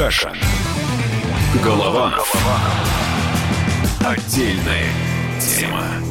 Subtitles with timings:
[0.00, 0.32] Кашин.
[1.62, 2.32] Голованов.
[4.02, 4.86] Отдельная
[5.38, 6.09] тема.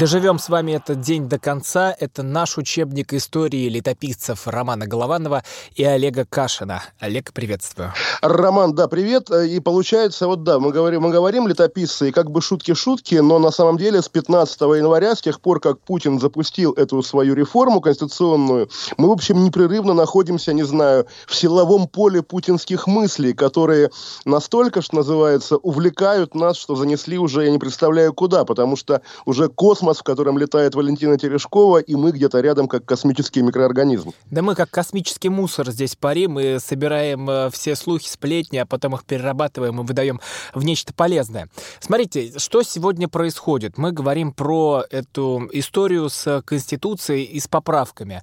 [0.00, 1.94] Доживем с вами этот день до конца.
[2.00, 5.44] Это наш учебник истории летописцев Романа Голованова
[5.74, 6.82] и Олега Кашина.
[7.00, 7.92] Олег, приветствую.
[8.22, 9.30] Роман, да, привет.
[9.30, 13.50] И получается, вот да, мы говорим, мы говорим летописцы, и как бы шутки-шутки, но на
[13.50, 18.70] самом деле с 15 января, с тех пор, как Путин запустил эту свою реформу конституционную,
[18.96, 23.90] мы, в общем, непрерывно находимся, не знаю, в силовом поле путинских мыслей, которые
[24.24, 29.50] настолько, что называется, увлекают нас, что занесли уже, я не представляю куда, потому что уже
[29.50, 34.12] космос космос, в котором летает Валентина Терешкова, и мы где-то рядом, как космический микроорганизм.
[34.30, 38.94] Да мы как космический мусор здесь парим, мы собираем э, все слухи, сплетни, а потом
[38.94, 40.20] их перерабатываем и выдаем
[40.54, 41.48] в нечто полезное.
[41.80, 43.78] Смотрите, что сегодня происходит.
[43.78, 48.22] Мы говорим про эту историю с Конституцией и с поправками.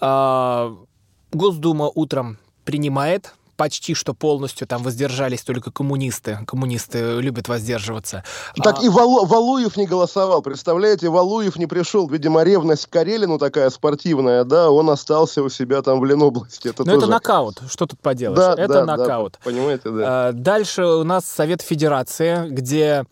[0.00, 0.74] А,
[1.32, 6.38] Госдума утром принимает почти что полностью там воздержались только коммунисты.
[6.46, 8.24] Коммунисты любят воздерживаться.
[8.62, 8.82] Так а...
[8.82, 11.08] и Валу, Валуев не голосовал, представляете?
[11.08, 12.08] Валуев не пришел.
[12.08, 16.68] Видимо, ревность к Карелину такая спортивная, да, он остался у себя там в Ленобласти.
[16.68, 17.06] Это Но тоже...
[17.06, 18.38] это нокаут, что тут поделаешь?
[18.38, 19.32] Да, это да, нокаут.
[19.34, 20.28] Да, понимаете, да.
[20.28, 23.04] А, дальше у нас Совет Федерации, где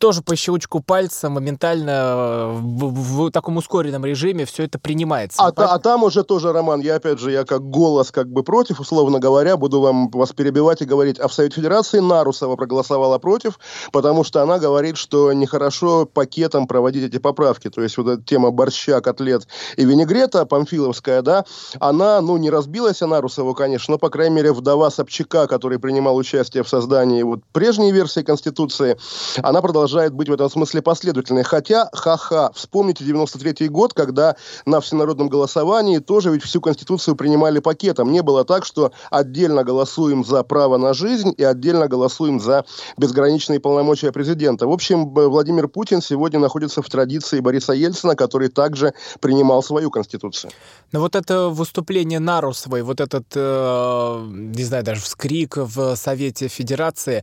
[0.00, 5.40] тоже по щелчку пальца моментально э, в, в таком ускоренном режиме все это принимается.
[5.40, 8.42] А, та, а там уже тоже, Роман, я опять же, я как голос как бы
[8.42, 13.18] против, условно говоря, буду вам вас перебивать и говорить, а в Совете Федерации Нарусова проголосовала
[13.18, 13.60] против,
[13.92, 17.70] потому что она говорит, что нехорошо пакетом проводить эти поправки.
[17.70, 19.46] То есть вот эта тема борща, котлет
[19.76, 21.44] и винегрета, памфиловская, да,
[21.78, 26.16] она, ну, не разбилась, а Нарусова, конечно, но, по крайней мере, вдова Собчака, который принимал
[26.16, 28.96] участие в создании вот прежней версии Конституции,
[29.44, 31.42] она продолжает быть в этом смысле последовательной.
[31.42, 38.10] Хотя, ха-ха, вспомните 93-й год, когда на всенародном голосовании тоже ведь всю Конституцию принимали пакетом.
[38.10, 42.64] Не было так, что отдельно голосуем за право на жизнь и отдельно голосуем за
[42.96, 44.66] безграничные полномочия президента.
[44.66, 50.50] В общем, Владимир Путин сегодня находится в традиции Бориса Ельцина, который также принимал свою Конституцию.
[50.92, 57.22] Но вот это выступление Нарусовой, вот этот, э, не знаю, даже вскрик в Совете Федерации,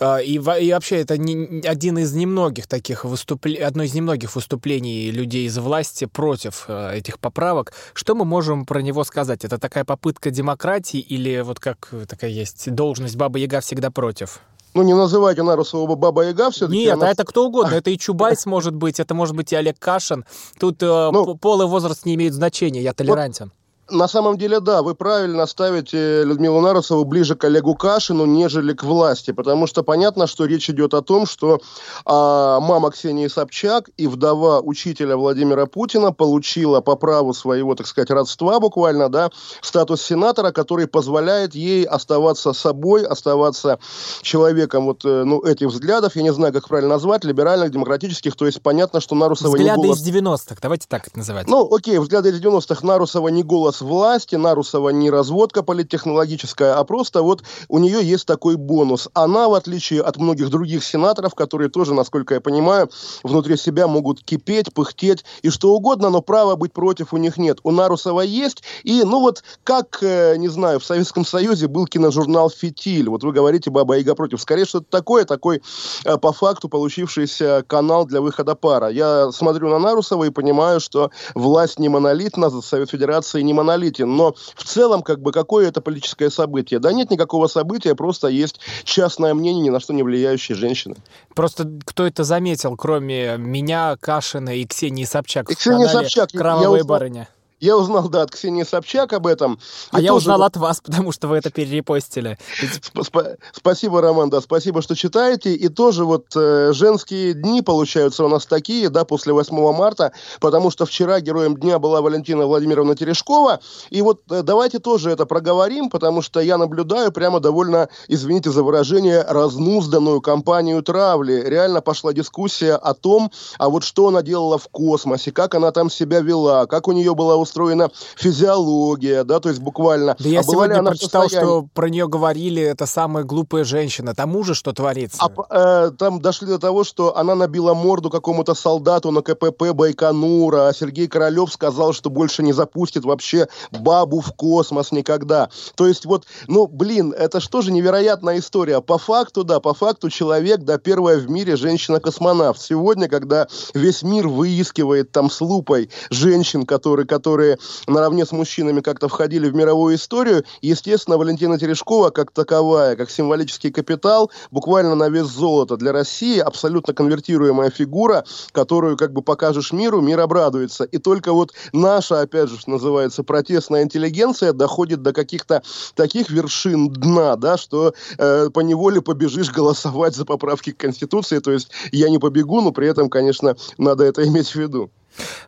[0.00, 0.38] и, и
[0.72, 6.06] вообще это не, один из немногих таких выступлений, одно из немногих выступлений людей из власти
[6.06, 7.72] против э, этих поправок.
[7.92, 9.44] Что мы можем про него сказать?
[9.44, 14.40] Это такая попытка демократии или вот как такая есть должность Баба Яга всегда против?
[14.74, 16.78] ну, не называйте Нарусова Баба Яга все-таки.
[16.78, 17.06] Нет, она...
[17.06, 17.74] а это кто угодно.
[17.74, 20.24] Это и Чубайс может быть, это может быть и Олег Кашин.
[20.58, 23.46] Тут э, ну, пол и возраст не имеют значения, я толерантен.
[23.46, 28.72] Вот на самом деле, да, вы правильно ставите Людмилу Нарусову ближе к Олегу Кашину, нежели
[28.72, 31.60] к власти, потому что понятно, что речь идет о том, что
[32.06, 38.10] а, мама Ксении Собчак и вдова учителя Владимира Путина получила по праву своего, так сказать,
[38.10, 39.30] родства буквально, да,
[39.60, 43.78] статус сенатора, который позволяет ей оставаться собой, оставаться
[44.22, 48.46] человеком вот, э, ну, этих взглядов, я не знаю, как правильно назвать, либеральных, демократических, то
[48.46, 50.00] есть понятно, что Нарусова взгляды не голос...
[50.00, 51.48] из 90-х, давайте так это называть.
[51.48, 56.84] Ну, окей, взгляды из 90-х Нарусова не голос голос власти, Нарусова не разводка политтехнологическая, а
[56.84, 59.08] просто вот у нее есть такой бонус.
[59.14, 62.90] Она, в отличие от многих других сенаторов, которые тоже, насколько я понимаю,
[63.22, 67.58] внутри себя могут кипеть, пыхтеть и что угодно, но права быть против у них нет.
[67.62, 72.50] У Нарусова есть, и, ну вот, как, э, не знаю, в Советском Союзе был киножурнал
[72.50, 75.62] «Фитиль», вот вы говорите «Баба Яга против», скорее что-то такое, такой
[76.04, 78.88] э, по факту получившийся канал для выхода пара.
[78.88, 84.14] Я смотрю на Нарусова и понимаю, что власть не монолитна, Совет Федерации не монолитна, монолитен,
[84.14, 86.80] но в целом, как бы, какое это политическое событие?
[86.80, 90.96] Да нет никакого события, просто есть частное мнение, ни на что не влияющие женщины.
[91.34, 96.70] Просто кто это заметил, кроме меня, Кашина и Ксении Собчак и Ксения Собчак, «Кровавая я
[96.70, 97.28] узнал, барыня»?
[97.60, 99.58] Я узнал, да, от Ксении Собчак об этом.
[99.90, 100.24] А я тоже...
[100.24, 102.38] узнал от вас, потому что вы это перерепостили.
[102.60, 105.54] Сп- спасибо, Роман, да, спасибо, что читаете.
[105.54, 110.70] И тоже вот э, женские дни получаются у нас такие, да, после 8 марта, потому
[110.70, 113.60] что вчера героем дня была Валентина Владимировна Терешкова.
[113.90, 118.62] И вот э, давайте тоже это проговорим, потому что я наблюдаю прямо довольно, извините за
[118.62, 121.42] выражение, разнузданную кампанию травли.
[121.46, 125.88] Реально пошла дискуссия о том, а вот что она делала в космосе, как она там
[125.88, 130.16] себя вела, как у нее была устроена физиология, да, то есть буквально.
[130.18, 131.46] Да я а сегодня прочитал, состоянии...
[131.46, 134.14] что про нее говорили, это самая глупая женщина.
[134.14, 135.22] Тому же что творится?
[135.22, 140.68] А, э, там дошли до того, что она набила морду какому-то солдату на КПП Байконура,
[140.68, 145.48] а Сергей Королев сказал, что больше не запустит вообще бабу в космос никогда.
[145.74, 148.80] То есть вот, ну, блин, это что же невероятная история.
[148.80, 152.60] По факту, да, по факту человек, да, первая в мире женщина-космонавт.
[152.60, 157.58] Сегодня, когда весь мир выискивает там с лупой женщин, которые, которые которые
[157.88, 160.44] наравне с мужчинами как-то входили в мировую историю.
[160.62, 166.94] Естественно, Валентина Терешкова как таковая, как символический капитал, буквально на вес золота для России, абсолютно
[166.94, 170.84] конвертируемая фигура, которую как бы покажешь миру, мир обрадуется.
[170.84, 175.64] И только вот наша, опять же, называется, протестная интеллигенция доходит до каких-то
[175.96, 181.40] таких вершин дна, да, что э, по неволе побежишь голосовать за поправки к Конституции.
[181.40, 184.92] То есть я не побегу, но при этом, конечно, надо это иметь в виду.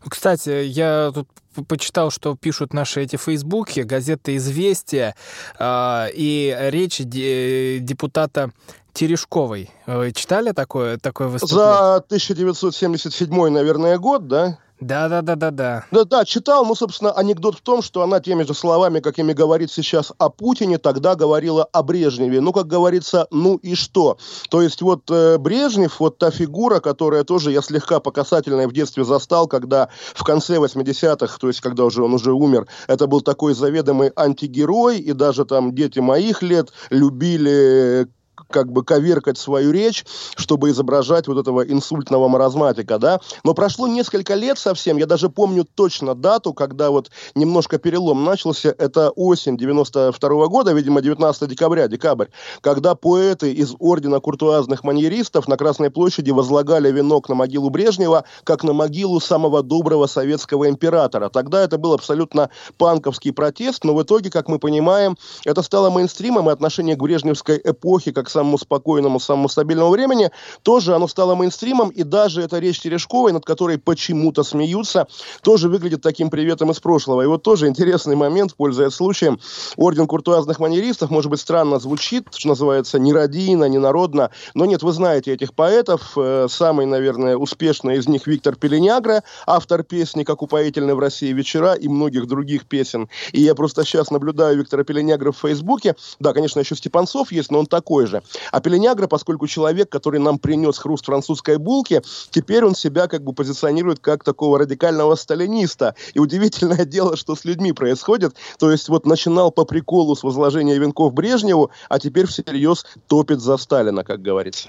[0.08, 1.28] Кстати, я тут
[1.68, 5.14] почитал, что пишут наши эти фейсбуки, газета «Известия»,
[5.58, 8.52] э, и речь депутата
[8.92, 9.70] Терешковой.
[9.86, 11.66] Вы читали такое, такое выступление?
[11.66, 14.58] За 1977, наверное, год, да?
[14.80, 15.84] Да, да, да, да, да.
[15.90, 19.72] Да, да, читал, ну, собственно, анекдот в том, что она теми же словами, какими говорит
[19.72, 22.42] сейчас о Путине, тогда говорила о Брежневе.
[22.42, 24.18] Ну, как говорится, ну и что?
[24.50, 29.04] То есть вот э, Брежнев, вот та фигура, которая тоже я слегка по в детстве
[29.04, 33.54] застал, когда в конце 80-х, то есть когда уже он уже умер, это был такой
[33.54, 38.08] заведомый антигерой, и даже там дети моих лет любили
[38.50, 40.04] как бы коверкать свою речь,
[40.36, 43.20] чтобы изображать вот этого инсультного маразматика, да.
[43.44, 48.74] Но прошло несколько лет совсем, я даже помню точно дату, когда вот немножко перелом начался,
[48.76, 52.26] это осень 92 -го года, видимо, 19 декабря, декабрь,
[52.60, 58.64] когда поэты из Ордена куртуазных маньеристов на Красной площади возлагали венок на могилу Брежнева, как
[58.64, 61.28] на могилу самого доброго советского императора.
[61.28, 66.48] Тогда это был абсолютно панковский протест, но в итоге, как мы понимаем, это стало мейнстримом,
[66.48, 70.30] и отношение к брежневской эпохе как самому спокойному, самому стабильному времени,
[70.62, 75.06] тоже оно стало мейнстримом, и даже эта речь Терешковой, над которой почему-то смеются,
[75.42, 77.22] тоже выглядит таким приветом из прошлого.
[77.22, 79.38] И вот тоже интересный момент, пользуясь случаем,
[79.76, 84.82] Орден куртуазных манеристов, может быть, странно звучит, что называется, не родийно, не народно, но нет,
[84.82, 90.42] вы знаете этих поэтов, э, самый, наверное, успешный из них Виктор Пеленягра, автор песни «Как
[90.42, 93.08] упоительны в России вечера» и многих других песен.
[93.32, 97.58] И я просто сейчас наблюдаю Виктора Пеленягра в Фейсбуке, да, конечно, еще Степанцов есть, но
[97.58, 98.15] он такой же.
[98.52, 103.32] А Пеленягра, поскольку человек, который нам принес хруст французской булки, теперь он себя как бы
[103.32, 105.94] позиционирует как такого радикального сталиниста.
[106.14, 108.34] И удивительное дело, что с людьми происходит.
[108.58, 113.56] То есть вот начинал по приколу с возложения венков Брежневу, а теперь всерьез топит за
[113.56, 114.68] Сталина, как говорится.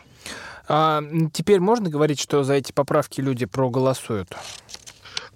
[0.68, 1.02] А,
[1.34, 4.30] теперь можно говорить, что за эти поправки люди проголосуют?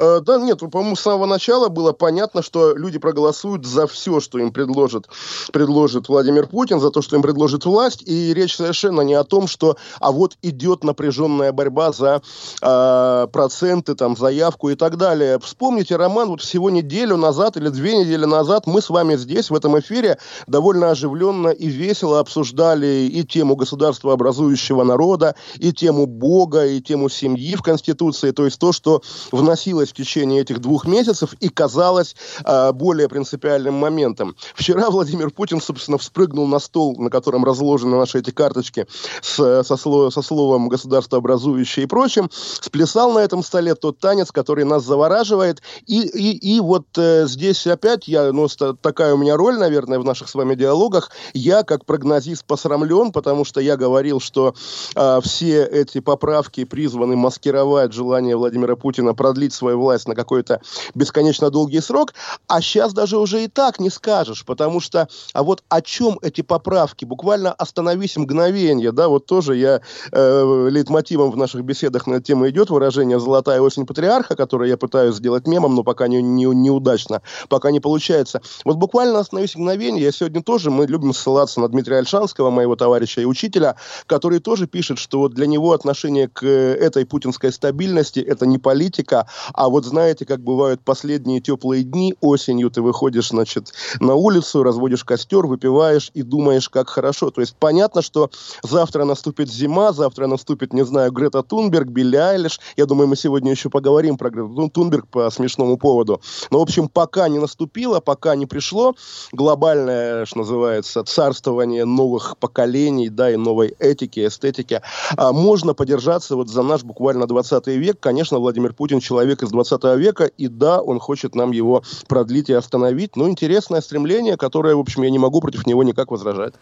[0.01, 4.39] Э, да нет, по-моему, с самого начала было понятно, что люди проголосуют за все, что
[4.39, 5.07] им предложит,
[5.53, 8.01] предложит Владимир Путин, за то, что им предложит власть.
[8.07, 12.23] И речь совершенно не о том, что а вот идет напряженная борьба за
[12.61, 15.39] э, проценты, там, заявку и так далее.
[15.39, 19.55] Вспомните, Роман, вот всего неделю назад или две недели назад мы с вами здесь, в
[19.55, 20.17] этом эфире,
[20.47, 27.07] довольно оживленно и весело обсуждали и тему государства образующего народа, и тему Бога, и тему
[27.07, 32.15] семьи в Конституции, то есть то, что вносилось в течение этих двух месяцев и казалось
[32.43, 34.35] э, более принципиальным моментом.
[34.55, 38.87] Вчера Владимир Путин, собственно, вспрыгнул на стол, на котором разложены наши эти карточки
[39.21, 44.31] с, со, сло, со словом «государство образующее» и прочим, сплясал на этом столе тот танец,
[44.31, 45.61] который нас завораживает.
[45.85, 48.47] И, и, и вот э, здесь опять я, ну,
[48.81, 51.11] такая у меня роль, наверное, в наших с вами диалогах.
[51.33, 54.55] Я, как прогнозист, посрамлен, потому что я говорил, что
[54.95, 60.61] э, все эти поправки призваны маскировать желание Владимира Путина продлить свое власть на какой-то
[60.95, 62.13] бесконечно долгий срок,
[62.47, 66.41] а сейчас даже уже и так не скажешь, потому что, а вот о чем эти
[66.41, 67.05] поправки?
[67.05, 69.81] Буквально остановись мгновение, да, вот тоже я
[70.11, 74.77] э, лейтмотивом в наших беседах на эту тему идет выражение «золотая осень патриарха», которое я
[74.77, 78.41] пытаюсь сделать мемом, но пока не, не, неудачно, пока не получается.
[78.65, 83.21] Вот буквально остановись мгновение, я сегодня тоже, мы любим ссылаться на Дмитрия Альшанского, моего товарища
[83.21, 83.75] и учителя,
[84.07, 89.27] который тоже пишет, что вот для него отношение к этой путинской стабильности это не политика,
[89.61, 95.03] а вот знаете, как бывают последние теплые дни, осенью ты выходишь, значит, на улицу, разводишь
[95.03, 97.29] костер, выпиваешь и думаешь, как хорошо.
[97.29, 98.31] То есть понятно, что
[98.63, 102.59] завтра наступит зима, завтра наступит, не знаю, Грета Тунберг, Билли Айлиш.
[102.75, 106.21] Я думаю, мы сегодня еще поговорим про Грету Тунберг по смешному поводу.
[106.49, 108.95] Но, в общем, пока не наступило, пока не пришло
[109.31, 114.81] глобальное, что называется, царствование новых поколений, да, и новой этики, эстетики,
[115.15, 117.99] а можно подержаться вот за наш буквально 20 век.
[117.99, 122.49] Конечно, Владимир Путин человек из 20 20 века, и да, он хочет нам его продлить
[122.49, 123.15] и остановить.
[123.15, 126.53] Ну, интересное стремление, которое, в общем, я не могу против него никак возражать.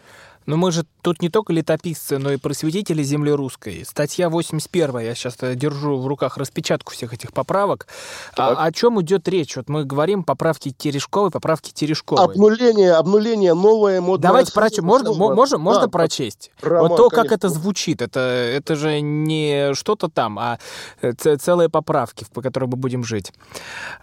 [0.50, 3.84] Но мы же тут не только летописцы, но и просветители земли русской.
[3.86, 7.86] Статья 81, я сейчас держу в руках распечатку всех этих поправок.
[8.36, 9.54] А, о чем идет речь?
[9.54, 12.24] Вот мы говорим поправки Терешковой, поправки Терешковой.
[12.24, 14.28] Обнуление, обнуление, новое модное...
[14.28, 14.82] Давайте прочесть.
[14.82, 16.50] Можно, можно, да, можно прочесть?
[16.62, 17.28] Роман, вот то, конечно.
[17.28, 20.58] как это звучит, это, это же не что-то там, а
[21.00, 23.32] э, целые поправки, по которым мы будем жить.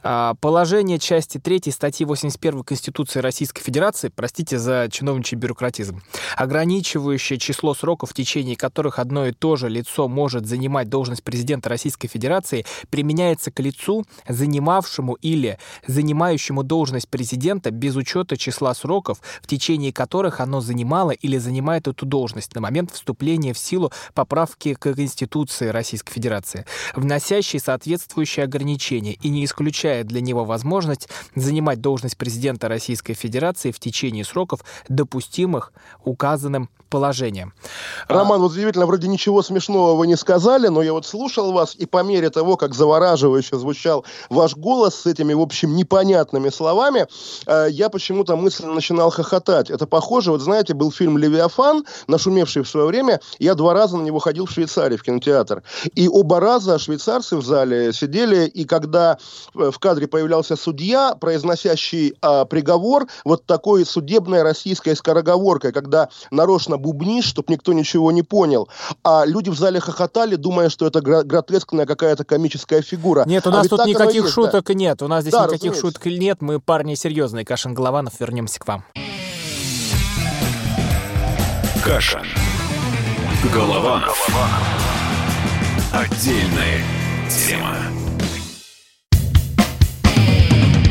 [0.02, 6.02] А, положение части 3 статьи 81 Конституции Российской Федерации, простите за чиновничий бюрократизм,
[6.38, 11.68] ограничивающее число сроков, в течение которых одно и то же лицо может занимать должность президента
[11.68, 19.48] Российской Федерации, применяется к лицу, занимавшему или занимающему должность президента без учета числа сроков, в
[19.48, 24.94] течение которых оно занимало или занимает эту должность на момент вступления в силу поправки к
[24.94, 26.66] Конституции Российской Федерации,
[26.96, 33.80] вносящей соответствующие ограничения и не исключая для него возможность занимать должность президента Российской Федерации в
[33.80, 35.74] течение сроков, допустимых
[36.18, 37.54] указанным положением.
[38.08, 41.86] Роман, вот удивительно, вроде ничего смешного вы не сказали, но я вот слушал вас, и
[41.86, 47.08] по мере того, как завораживающе звучал ваш голос с этими, в общем, непонятными словами,
[47.46, 49.70] э, я почему-то мысленно начинал хохотать.
[49.70, 54.04] Это похоже, вот знаете, был фильм «Левиафан», нашумевший в свое время, я два раза на
[54.04, 55.64] него ходил в Швейцарии, в кинотеатр.
[55.96, 59.18] И оба раза швейцарцы в зале сидели, и когда
[59.56, 66.77] э, в кадре появлялся судья, произносящий а, приговор, вот такой судебной российской скороговоркой, когда нарочно
[66.78, 68.70] бубнишь, чтобы никто ничего не понял.
[69.04, 73.24] А люди в зале хохотали, думая, что это гротескная какая-то комическая фигура.
[73.26, 74.74] Нет, у нас а тут никаких есть, шуток да.
[74.74, 75.02] нет.
[75.02, 75.82] У нас здесь да, никаких разумеется.
[75.82, 76.42] шуток нет.
[76.42, 77.46] Мы парни серьезные.
[77.46, 78.84] Кашин Голованов, вернемся к вам.
[81.84, 82.26] Кашин.
[83.54, 84.28] Голованов.
[85.94, 86.84] Отдельная
[87.30, 87.76] тема.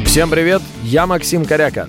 [0.06, 1.88] Всем привет, я Максим Коряка.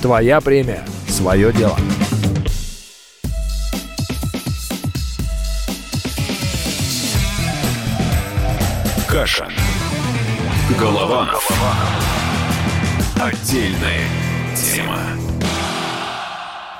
[0.00, 1.76] твоя премия, свое дело.
[9.08, 9.48] Каша.
[10.78, 11.30] Голова.
[13.16, 14.06] Отдельная
[14.56, 15.29] тема.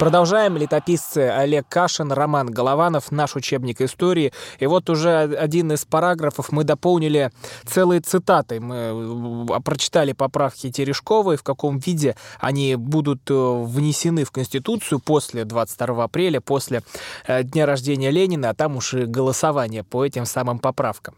[0.00, 0.57] Продолжаем.
[0.57, 4.33] Летописцы Олег Кашин, Роман Голованов, наш учебник истории.
[4.59, 7.30] И вот уже один из параграфов мы дополнили
[7.66, 8.61] целые цитаты.
[8.61, 15.45] Мы э, прочитали поправки Терешковой, в каком виде они будут э, внесены в Конституцию после
[15.45, 16.83] 22 апреля, после
[17.26, 21.14] э, дня рождения Ленина, а там уж и голосование по этим самым поправкам.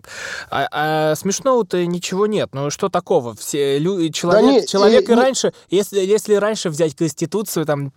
[0.51, 2.49] А, а смешного-то ничего нет.
[2.53, 3.37] Ну что такого?
[3.37, 7.93] Все, лю, человек, да не, человек и, и раньше, если, если раньше взять Конституцию, там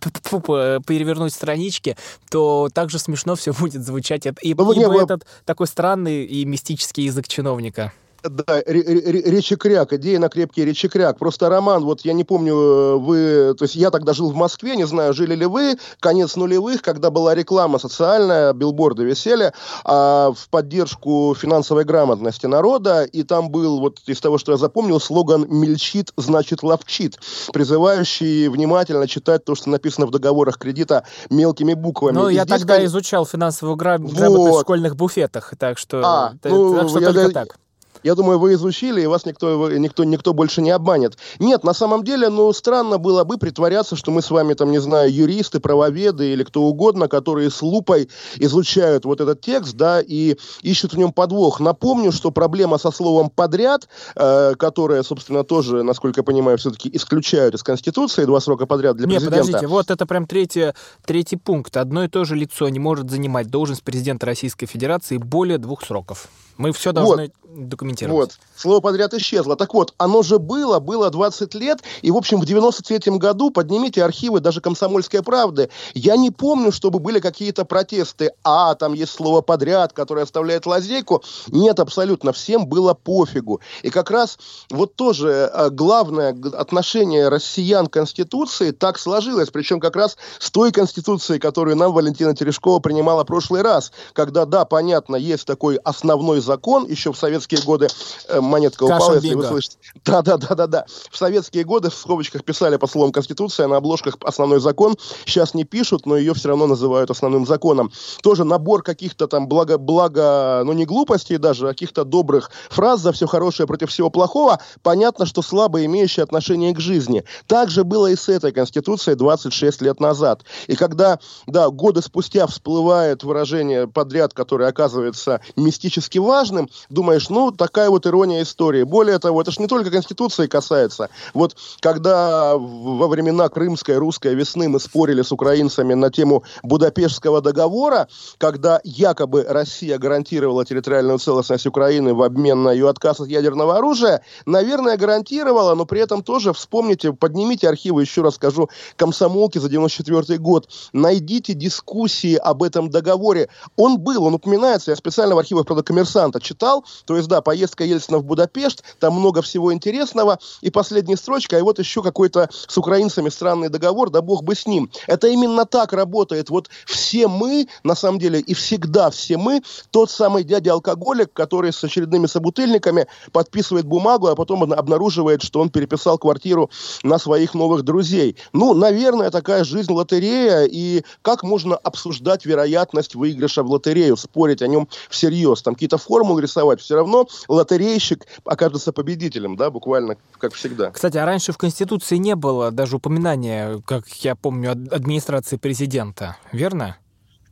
[0.80, 1.96] перевернуть странички,
[2.30, 4.26] то также смешно все будет звучать.
[4.26, 7.92] И, ну, ибо не, этот такой странный и мистический язык чиновника.
[8.28, 11.18] Да, речекряк, идея на крепкий речекряк.
[11.18, 14.76] Просто роман, вот я не помню, э, вы, то есть я тогда жил в Москве,
[14.76, 19.52] не знаю, жили ли вы, конец нулевых, когда была реклама социальная, билборды висели,
[19.84, 25.00] а в поддержку финансовой грамотности народа, и там был, вот из того, что я запомнил,
[25.00, 27.18] слоган «мельчит, значит ловчит»,
[27.52, 32.14] призывающий внимательно читать то, что написано в договорах кредита мелкими буквами.
[32.14, 32.92] Ну, я здесь, тогда конечно...
[32.92, 34.58] изучал финансовую грамотность вот.
[34.58, 37.58] в школьных буфетах, так что, а, ну, так что я, только я, так.
[38.06, 41.18] Я думаю, вы изучили, и вас никто, никто, никто больше не обманет.
[41.40, 44.80] Нет, на самом деле, ну, странно было бы притворяться, что мы с вами, там, не
[44.80, 50.36] знаю, юристы, правоведы или кто угодно, которые с лупой изучают вот этот текст, да, и
[50.62, 51.58] ищут в нем подвох.
[51.58, 57.56] Напомню, что проблема со словом «подряд», э, которая, собственно, тоже, насколько я понимаю, все-таки исключают
[57.56, 59.46] из Конституции два срока подряд для Нет, президента.
[59.46, 61.76] подождите, вот это прям третий, третий пункт.
[61.76, 66.28] Одно и то же лицо не может занимать должность президента Российской Федерации более двух сроков.
[66.56, 68.16] Мы все должны вот, документировать.
[68.16, 68.38] Вот.
[68.56, 69.56] Слово подряд исчезло.
[69.56, 74.04] Так вот, оно же было, было 20 лет, и, в общем, в 93-м году, поднимите
[74.04, 78.32] архивы даже «Комсомольской правды», я не помню, чтобы были какие-то протесты.
[78.44, 81.22] А, там есть слово «подряд», которое оставляет лазейку.
[81.48, 83.60] Нет, абсолютно, всем было пофигу.
[83.82, 84.38] И как раз
[84.70, 90.72] вот тоже э, главное отношение россиян к Конституции так сложилось, причем как раз с той
[90.72, 96.40] Конституцией, которую нам Валентина Терешкова принимала в прошлый раз, когда, да, понятно, есть такой основной
[96.40, 97.88] закон еще в советские годы
[98.28, 99.76] э, монетка упала, если вы слышите.
[100.04, 100.86] Да-да-да-да-да.
[101.10, 104.96] В советские годы в скобочках писали по словам Конституция, на обложках основной закон.
[105.24, 107.90] Сейчас не пишут, но ее все равно называют основным законом.
[108.22, 113.12] Тоже набор каких-то там благо, благо, ну не глупостей даже, а каких-то добрых фраз за
[113.12, 114.60] все хорошее против всего плохого.
[114.82, 117.24] Понятно, что слабо имеющие отношение к жизни.
[117.46, 120.42] Так же было и с этой Конституцией 26 лет назад.
[120.66, 127.90] И когда, да, годы спустя всплывает выражение подряд, которое оказывается мистически важным, думаешь, ну, такая
[127.90, 128.82] вот ирония истории.
[128.82, 131.10] Более того, это же не только Конституции касается.
[131.34, 138.08] Вот когда во времена Крымской русской весны мы спорили с украинцами на тему Будапештского договора,
[138.38, 144.22] когда якобы Россия гарантировала территориальную целостность Украины в обмен на ее отказ от ядерного оружия,
[144.44, 150.38] наверное, гарантировала, но при этом тоже вспомните, поднимите архивы, еще раз скажу, комсомолки за 94
[150.38, 153.48] год, найдите дискуссии об этом договоре.
[153.76, 157.84] Он был, он упоминается, я специально в архивах, правда, коммерсанта читал, то есть, да, поездка
[157.84, 162.76] Ельцина в Будапешт, там много всего интересного, и последняя строчка, и вот еще какой-то с
[162.78, 164.90] украинцами странный договор, да бог бы с ним.
[165.06, 166.50] Это именно так работает.
[166.50, 171.82] Вот все мы, на самом деле, и всегда все мы, тот самый дядя-алкоголик, который с
[171.82, 176.70] очередными собутыльниками подписывает бумагу, а потом обнаруживает, что он переписал квартиру
[177.02, 178.36] на своих новых друзей.
[178.52, 184.66] Ну, наверное, такая жизнь лотерея, и как можно обсуждать вероятность выигрыша в лотерею, спорить о
[184.66, 187.05] нем всерьез, там какие-то формулы рисовать, все равно
[187.48, 190.90] лотерейщик окажется победителем, да, буквально, как всегда.
[190.90, 196.36] Кстати, а раньше в Конституции не было даже упоминания, как я помню, ад- администрации президента,
[196.52, 196.96] верно?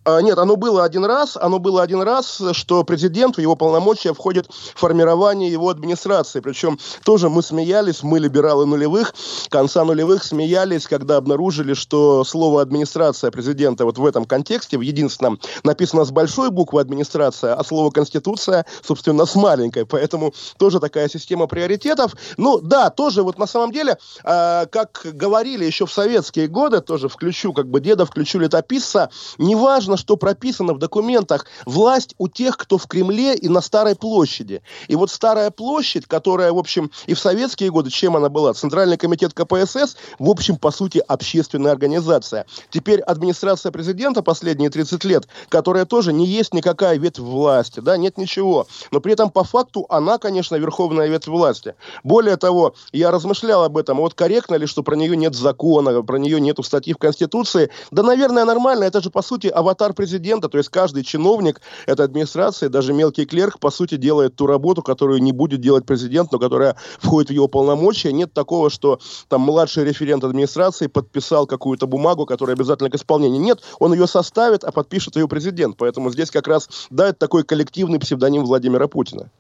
[0.05, 4.13] А, Нет, оно было один раз, оно было один раз, что президент в его полномочия
[4.13, 6.41] входит в формирование его администрации.
[6.41, 9.15] Причем тоже мы смеялись, мы либералы нулевых,
[9.49, 15.41] конца нулевых смеялись, когда обнаружили, что слово администрация президента вот в этом контексте, в единственном,
[15.63, 19.87] написано с большой буквы администрация, а слово конституция, собственно, с маленькой.
[19.87, 22.15] Поэтому тоже такая система приоритетов.
[22.37, 27.09] Ну да, тоже вот на самом деле, а, как говорили еще в советские годы, тоже
[27.09, 29.09] включу как бы деда, включу летописца,
[29.39, 34.63] неважно, что прописано в документах, власть у тех, кто в Кремле и на Старой площади.
[34.89, 38.53] И вот Старая площадь, которая, в общем, и в советские годы, чем она была?
[38.55, 42.47] Центральный комитет КПСС, в общем, по сути, общественная организация.
[42.71, 48.19] Теперь администрация президента последние 30 лет, которая тоже не есть никакая ветвь власти, да, нет
[48.19, 48.67] ничего.
[48.91, 51.75] Но при этом по факту она, конечно, верховная ветвь власти.
[52.03, 56.19] Более того, я размышлял об этом, вот корректно ли, что про нее нет закона, про
[56.19, 57.71] нее нету статьи в Конституции.
[57.91, 62.69] Да, наверное, нормально, это же, по сути, аватар президента, то есть каждый чиновник этой администрации,
[62.69, 66.77] даже мелкий клерк, по сути, делает ту работу, которую не будет делать президент, но которая
[66.99, 68.13] входит в его полномочия.
[68.13, 73.43] Нет такого, что там младший референт администрации подписал какую-то бумагу, которая обязательно к исполнению.
[73.43, 75.77] Нет, он ее составит, а подпишет ее президент.
[75.77, 79.31] Поэтому здесь как раз, да, это такой коллективный псевдоним Владимира Путина.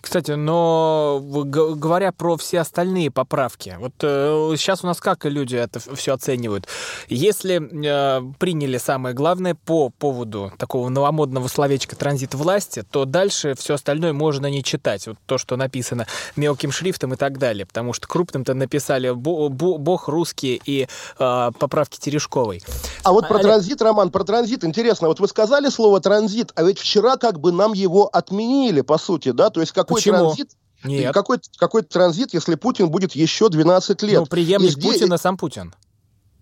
[0.00, 5.80] Кстати, но говоря про все остальные поправки, вот э, сейчас у нас как люди это
[5.96, 6.68] все оценивают?
[7.08, 13.74] Если э, приняли самое главное по поводу такого новомодного словечка транзит власти, то дальше все
[13.74, 15.06] остальное можно не читать.
[15.06, 16.06] Вот то, что написано
[16.36, 20.86] мелким шрифтом и так далее, потому что крупным-то написали бо- бо- бог русский и
[21.18, 22.62] э, поправки Терешковой.
[23.02, 23.48] А вот про Олег.
[23.48, 27.50] транзит, Роман, про транзит, интересно, вот вы сказали слово транзит, а ведь вчера как бы
[27.50, 29.50] нам его отменили, по сути, да?
[29.50, 30.16] То есть какой Почему?
[30.18, 30.50] транзит?
[30.84, 34.20] Нет, Какой, какой транзит, если Путин будет еще 12 лет?
[34.20, 35.74] ну, преемник здесь- Путина сам Путин.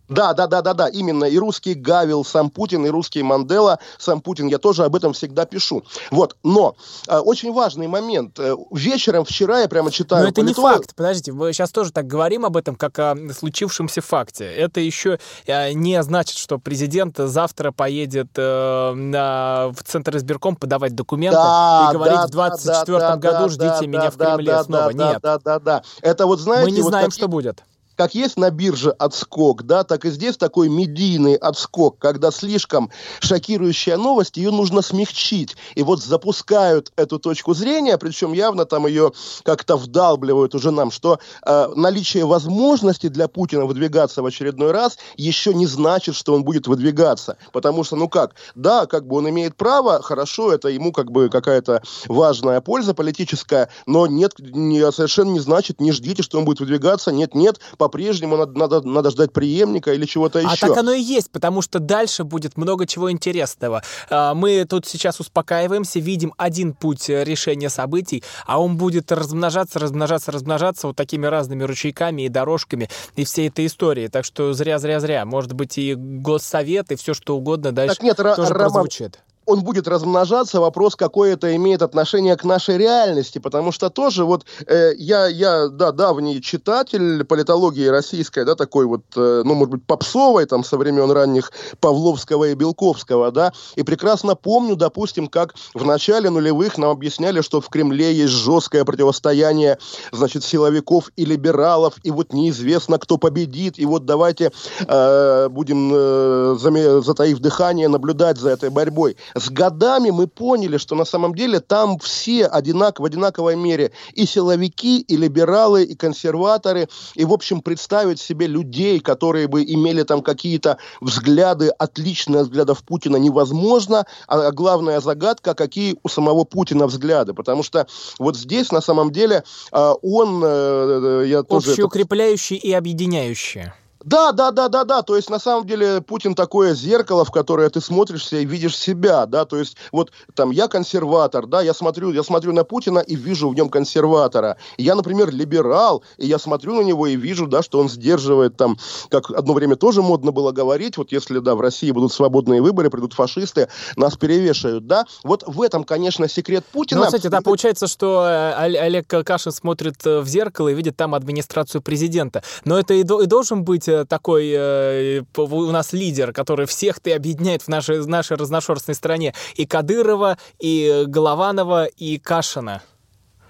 [0.09, 1.25] Да, да, да, да, да, именно.
[1.25, 4.47] И русский Гавил, сам Путин, и русский Мандела, сам Путин.
[4.47, 5.85] Я тоже об этом всегда пишу.
[6.11, 6.77] Вот, но
[7.09, 8.39] э, очень важный момент.
[8.39, 10.23] Э, вечером вчера я прямо читаю...
[10.23, 10.95] Но это не политолог- факт.
[10.95, 14.45] Подождите, мы сейчас тоже так говорим об этом, как о случившемся факте.
[14.45, 20.95] Это еще э, не значит, что президент завтра поедет э, на, в Центр избирком подавать
[20.95, 24.17] документы Да, и говорить да, в 24 да, году да, ждите да, меня да, в
[24.17, 24.93] Кремле да, снова.
[24.93, 25.83] Да, Нет, да, да, да.
[26.01, 26.71] Это вот знаете...
[26.71, 27.63] мы не вот знаем, как что будет.
[27.97, 33.97] Как есть на бирже отскок, да, так и здесь такой медийный отскок, когда слишком шокирующая
[33.97, 35.57] новость, ее нужно смягчить.
[35.75, 41.19] И вот запускают эту точку зрения, причем явно там ее как-то вдалбливают уже нам, что
[41.45, 46.67] э, наличие возможности для Путина выдвигаться в очередной раз еще не значит, что он будет
[46.67, 47.39] выдвигаться.
[47.53, 51.29] Потому что, ну как, да, как бы он имеет право, хорошо, это ему как бы
[51.29, 56.61] какая-то важная польза политическая, но нет, не, совершенно не значит, не ждите, что он будет
[56.61, 60.67] выдвигаться, нет-нет, по-прежнему надо, надо, надо ждать преемника или чего-то А еще.
[60.67, 63.83] так оно и есть, потому что дальше будет много чего интересного.
[64.11, 69.79] А, Мы тут сейчас успокаиваемся, видим один путь э, решения событий, а он будет размножаться,
[69.79, 74.09] размножаться, размножаться вот такими разными ручейками и дорожками и всей этой истории.
[74.09, 75.25] Так что зря-зря-зря.
[75.25, 79.21] Может быть, и госсовет, и все что угодно дальше Так нет, тоже Роман, прозвучит.
[79.47, 80.61] Он будет размножаться.
[80.61, 85.69] Вопрос, какое это имеет отношение к нашей реальности, потому что тоже вот э, я, я,
[85.69, 90.77] да, давний читатель политологии российской, да, такой вот, э, ну, может быть, попсовой, там, со
[90.77, 96.91] времен ранних Павловского и Белковского, да, и прекрасно помню, допустим, как в начале нулевых нам
[96.91, 99.79] объясняли, что в Кремле есть жесткое противостояние,
[100.13, 104.51] значит, силовиков и либералов, и вот неизвестно, кто победит, и вот давайте
[104.87, 109.17] э, будем, э, затаив дыхание, наблюдать за этой борьбой.
[109.37, 113.93] С годами мы поняли, что на самом деле там все одинак, в одинаковой мере.
[114.15, 120.05] И силовики, и либералы, и консерваторы, и, в общем, представить себе людей, которые бы имели
[120.05, 126.87] там какие-то взгляды, отличные от взглядов Путина, невозможно, а главная загадка, какие у самого Путина
[126.87, 127.87] взгляды, потому что
[128.19, 130.43] вот здесь, на самом деле, а, он...
[130.43, 132.67] Э, э, я тоже Общеукрепляющий это...
[132.69, 133.73] и объединяющий.
[134.07, 135.03] Да, да, да, да, да.
[135.03, 139.27] То есть, на самом деле, Путин такое зеркало, в которое ты смотришься и видишь себя,
[139.27, 139.45] да.
[139.45, 143.49] То есть, вот там я консерватор, да, я смотрю, я смотрю на Путина и вижу
[143.49, 144.59] в нем консерватора.
[144.79, 148.79] Я, например, либерал, и я смотрю на него и вижу, да, что он сдерживает там,
[149.11, 152.91] как одно время тоже модно было говорить, вот если, да, в России будут свободные выборы,
[152.91, 155.05] придут фашисты, нас перевешают, да.
[155.25, 157.01] Вот в этом, конечно, секрет Путина.
[157.01, 161.13] Ну, кстати, да, получается, что э, Олег Кашин смотрит э, в зеркало и видит там
[161.17, 162.45] администрацию президента.
[162.65, 167.13] Но это и, и должен быть э, такой э, у нас лидер, который всех ты
[167.13, 169.35] объединяет в нашей, нашей разношерстной стране.
[169.55, 172.83] И Кадырова, и Голованова, и Кашина.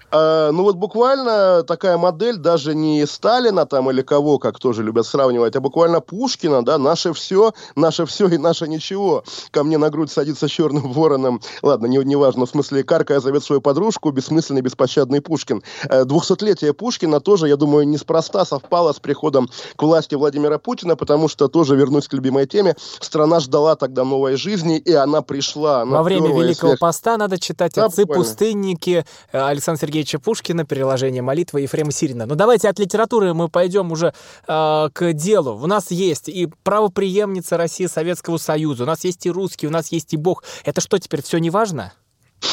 [0.09, 5.05] А, ну вот буквально такая модель даже не Сталина там или кого, как тоже любят
[5.05, 9.23] сравнивать, а буквально Пушкина, да, наше все, наше все и наше ничего.
[9.51, 13.43] Ко мне на грудь садится черным вороном, ладно, не, не важно, в смысле, каркая зовет
[13.43, 15.61] свою подружку, бессмысленный, беспощадный Пушкин.
[15.89, 21.27] Э, двухсотлетие Пушкина тоже, я думаю, неспроста совпало с приходом к власти Владимира Путина, потому
[21.27, 25.81] что тоже, вернусь к любимой теме, страна ждала тогда новой жизни, и она пришла.
[25.81, 26.79] Она Во время Великого всех.
[26.79, 32.27] Поста надо читать да, «Отцы-пустынники», э, Александр Сергеевич Сергеевича Пушкина, переложение молитвы Ефрема Сирина.
[32.27, 34.13] Но давайте от литературы мы пойдем уже
[34.47, 35.55] э, к делу.
[35.55, 39.91] У нас есть и правоприемница России Советского Союза, у нас есть и русский, у нас
[39.91, 40.43] есть и Бог.
[40.63, 41.93] Это что, теперь все не важно?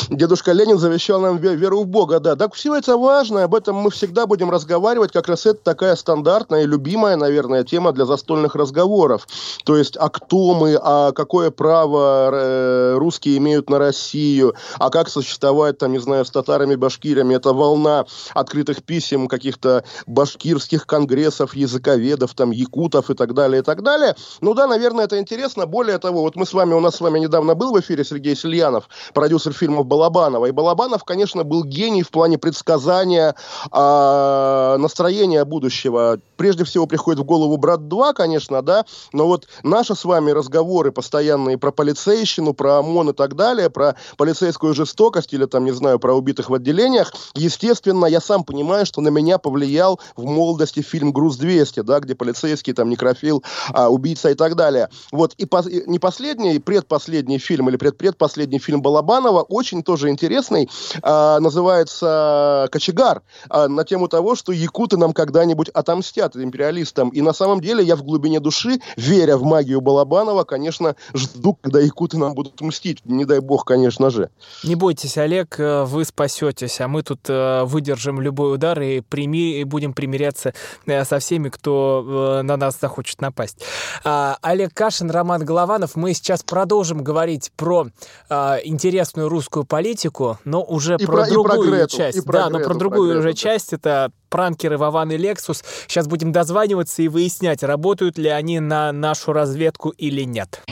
[0.08, 2.36] Дедушка Ленин завещал нам веру в Бога, да.
[2.36, 6.62] Так все это важно, об этом мы всегда будем разговаривать, как раз это такая стандартная
[6.62, 9.26] и любимая, наверное, тема для застольных разговоров.
[9.64, 15.08] То есть, а кто мы, а какое право э, русские имеют на Россию, а как
[15.08, 17.34] существовать, там, не знаю, с татарами, башкирами.
[17.34, 23.82] Это волна открытых писем каких-то башкирских конгрессов, языковедов, там, якутов и так далее, и так
[23.82, 24.16] далее.
[24.40, 25.66] Ну да, наверное, это интересно.
[25.66, 28.36] Более того, вот мы с вами, у нас с вами недавно был в эфире Сергей
[28.36, 30.46] Сильянов, продюсер фильма фильмов Балабанова.
[30.46, 33.34] И Балабанов, конечно, был гений в плане предсказания
[33.72, 36.18] э, настроения будущего.
[36.36, 40.92] Прежде всего приходит в голову «Брат 2», конечно, да, но вот наши с вами разговоры
[40.92, 45.98] постоянные про полицейщину, про ОМОН и так далее, про полицейскую жестокость или там, не знаю,
[45.98, 51.12] про убитых в отделениях, естественно, я сам понимаю, что на меня повлиял в молодости фильм
[51.12, 54.88] «Груз-200», да, где полицейский, там, некрофил, а, убийца и так далее.
[55.12, 60.10] Вот, и, по, и не последний, предпоследний фильм или предпредпоследний фильм Балабанова очень очень тоже
[60.10, 60.68] интересный,
[61.02, 67.08] а, называется «Кочегар», а, на тему того, что якуты нам когда-нибудь отомстят империалистам.
[67.08, 71.80] И на самом деле я в глубине души, веря в магию Балабанова, конечно, жду, когда
[71.80, 72.98] якуты нам будут мстить.
[73.06, 74.28] Не дай бог, конечно же.
[74.64, 79.60] Не бойтесь, Олег, э, вы спасетесь, а мы тут э, выдержим любой удар и, прими,
[79.60, 80.52] и будем примиряться
[80.84, 83.64] э, со всеми, кто на нас захочет напасть.
[84.04, 85.96] А, Олег Кашин, Роман Голованов.
[85.96, 87.86] Мы сейчас продолжим говорить про
[88.28, 92.24] интересную русскую российскую политику, но уже и про, про другую про Грету, часть.
[92.24, 93.34] Про да, Грету, но про другую про Грету, уже да.
[93.34, 93.72] часть.
[93.72, 95.62] Это пранкеры Вован и Лексус.
[95.86, 100.62] Сейчас будем дозваниваться и выяснять, работают ли они на нашу разведку или нет.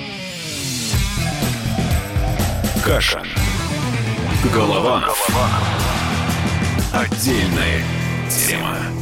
[2.85, 3.23] Каша.
[4.53, 5.01] Голова.
[5.01, 5.49] Голова.
[6.93, 7.83] Отдельная
[8.29, 9.02] тема.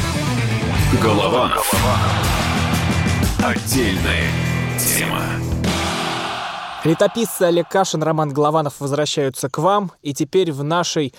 [0.99, 1.71] Голованов.
[3.41, 4.27] Отдельная
[4.77, 5.21] тема.
[6.83, 9.93] Летописцы Олег Кашин, Роман Голованов возвращаются к вам.
[10.01, 11.13] И теперь в нашей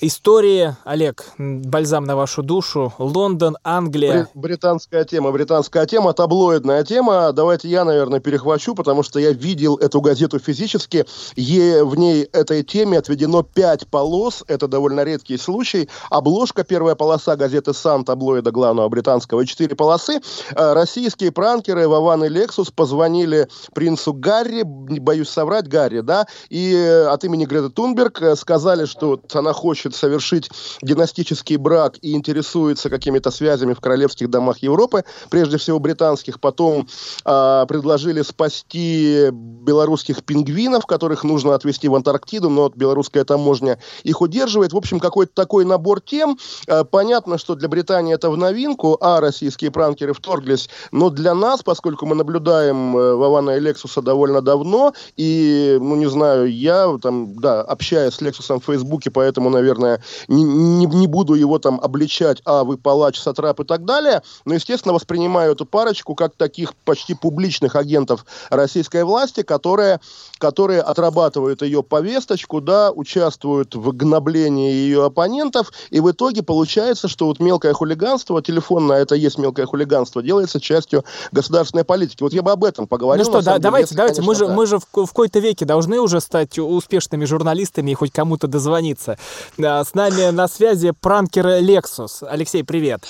[0.00, 2.92] Истории, Олег, бальзам на вашу душу.
[2.98, 4.28] Лондон, Англия.
[4.34, 7.32] Британская тема, британская тема, таблоидная тема.
[7.32, 11.06] Давайте я, наверное, перехвачу, потому что я видел эту газету физически.
[11.36, 14.44] Е, в ней этой теме отведено пять полос.
[14.48, 15.88] Это довольно редкий случай.
[16.10, 20.20] Обложка, первая полоса газеты «Сан», таблоида главного британского, и четыре полосы.
[20.54, 27.06] Э, российские пранкеры Вован и Лексус позвонили принцу Гарри, боюсь соврать, Гарри, да, и э,
[27.06, 30.50] от имени Греты Тунберг э, сказали, что она хочет совершить
[30.82, 36.40] династический брак и интересуется какими-то связями в королевских домах Европы, прежде всего британских.
[36.40, 36.88] Потом
[37.24, 44.72] э, предложили спасти белорусских пингвинов, которых нужно отвезти в Антарктиду, но белорусская таможня их удерживает.
[44.72, 46.38] В общем, какой-то такой набор тем.
[46.66, 50.68] Э, понятно, что для Британии это в новинку, а российские пранкеры вторглись.
[50.92, 56.06] Но для нас, поскольку мы наблюдаем э, Вована и Лексуса довольно давно, и, ну, не
[56.06, 61.34] знаю, я там, да, общаюсь с Лексусом в Фейсбуке, поэтому, наверное, не, не, не буду
[61.34, 66.14] его там обличать, а вы палач, сатрап и так далее, но, естественно, воспринимаю эту парочку
[66.14, 70.00] как таких почти публичных агентов российской власти, которые,
[70.38, 77.26] которые отрабатывают ее повесточку, да, участвуют в гноблении ее оппонентов, и в итоге получается, что
[77.26, 82.22] вот мелкое хулиганство, телефонное, это есть мелкое хулиганство, делается частью государственной политики.
[82.22, 83.24] Вот я бы об этом поговорил.
[83.24, 84.54] Ну что, да, давайте, если, давайте, конечно, мы же, да.
[84.54, 89.18] мы же в, в какой-то веке должны уже стать успешными журналистами и хоть кому-то дозвониться.
[89.66, 92.24] С нами на связи пранкер Lexus.
[92.26, 93.02] Алексей, привет.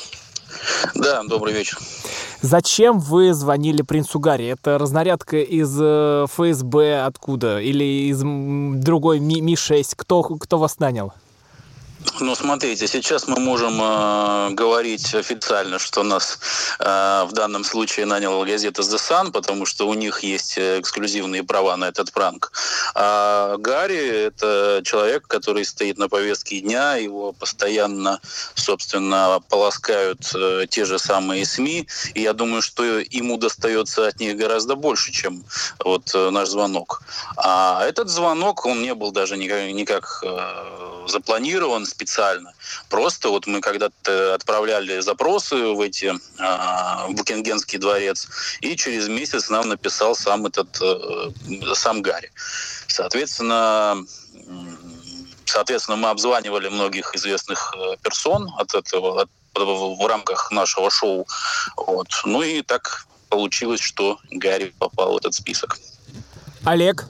[0.95, 1.79] Да, добрый вечер.
[2.40, 4.47] Зачем вы звонили принцу Гарри?
[4.47, 7.61] Это разнарядка из э, ФСБ откуда?
[7.61, 8.21] Или из
[8.83, 9.92] другой Ми-6?
[9.97, 11.12] Кто, кто вас нанял?
[12.21, 16.39] Ну, смотрите, сейчас мы можем э, говорить официально, что нас
[16.79, 21.77] э, в данном случае наняла газета The Sun, потому что у них есть эксклюзивные права
[21.77, 22.53] на этот пранк.
[22.95, 28.21] А Гарри– это человек, который стоит на повестке дня, его постоянно,
[28.55, 34.37] собственно, полоскают э, те же самые СМИ, и я думаю, что ему достается от них
[34.37, 35.45] гораздо больше, чем
[35.85, 37.03] вот э, наш звонок.
[37.37, 42.53] А этот звонок, он не был даже никак, никак э, запланирован специально.
[42.88, 48.29] Просто вот мы когда-то отправляли запросы в эти э, Букингенский дворец,
[48.61, 52.31] и через месяц нам написал сам этот э, сам Гарри.
[52.88, 54.05] Соответственно,
[55.45, 61.27] соответственно, мы обзванивали многих известных э, персон от этого от, в рамках нашего шоу.
[61.77, 62.09] Вот.
[62.25, 65.79] Ну и так получилось, что Гарри попал в этот список.
[66.64, 67.07] Олег,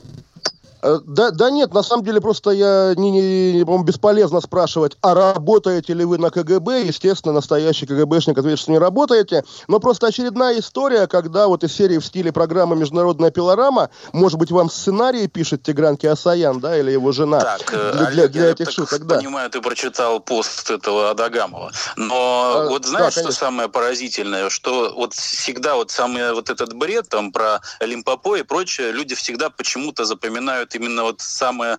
[1.04, 5.94] да, да нет, на самом деле просто я не, не, по бесполезно спрашивать, а работаете
[5.94, 6.82] ли вы на КГБ?
[6.82, 9.44] Естественно, настоящий КГБшник ответит, что не работаете.
[9.68, 14.50] Но просто очередная история, когда вот из серии в стиле программы «Международная пилорама», может быть,
[14.50, 18.50] вам сценарий пишет Тигран Киасаян, да, или его жена так, э, для, Олег, для, я
[18.52, 19.16] этих так шуток, да.
[19.16, 21.72] понимаю, ты прочитал пост этого Адагамова.
[21.96, 24.48] Но а, вот знаешь, да, что самое поразительное?
[24.50, 29.50] Что вот всегда вот самый вот этот бред там про Лимпопо и прочее, люди всегда
[29.50, 31.76] почему-то запоминают именно вот самое,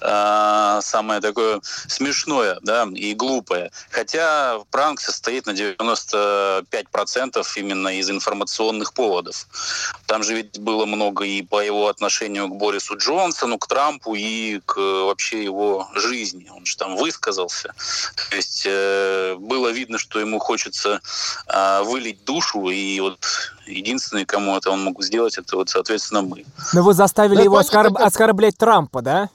[0.00, 3.70] э, самое такое смешное да, и глупое.
[3.90, 9.46] Хотя пранк состоит на 95% именно из информационных поводов.
[10.06, 14.60] Там же ведь было много и по его отношению к Борису Джонсону, к Трампу и
[14.64, 16.50] к вообще его жизни.
[16.54, 17.74] Он же там высказался.
[18.30, 21.00] То есть э, было видно, что ему хочется
[21.46, 23.18] э, вылить душу, и вот
[23.68, 26.44] единственный, кому это он мог сделать, это вот, соответственно, мы.
[26.72, 27.96] Но вы заставили да, его оскорб...
[27.96, 29.28] оскорблять Трампа, да?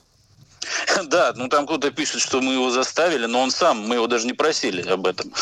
[1.06, 4.26] Да, ну там кто-то пишет, что мы его заставили, но он сам, мы его даже
[4.26, 5.32] не просили об этом.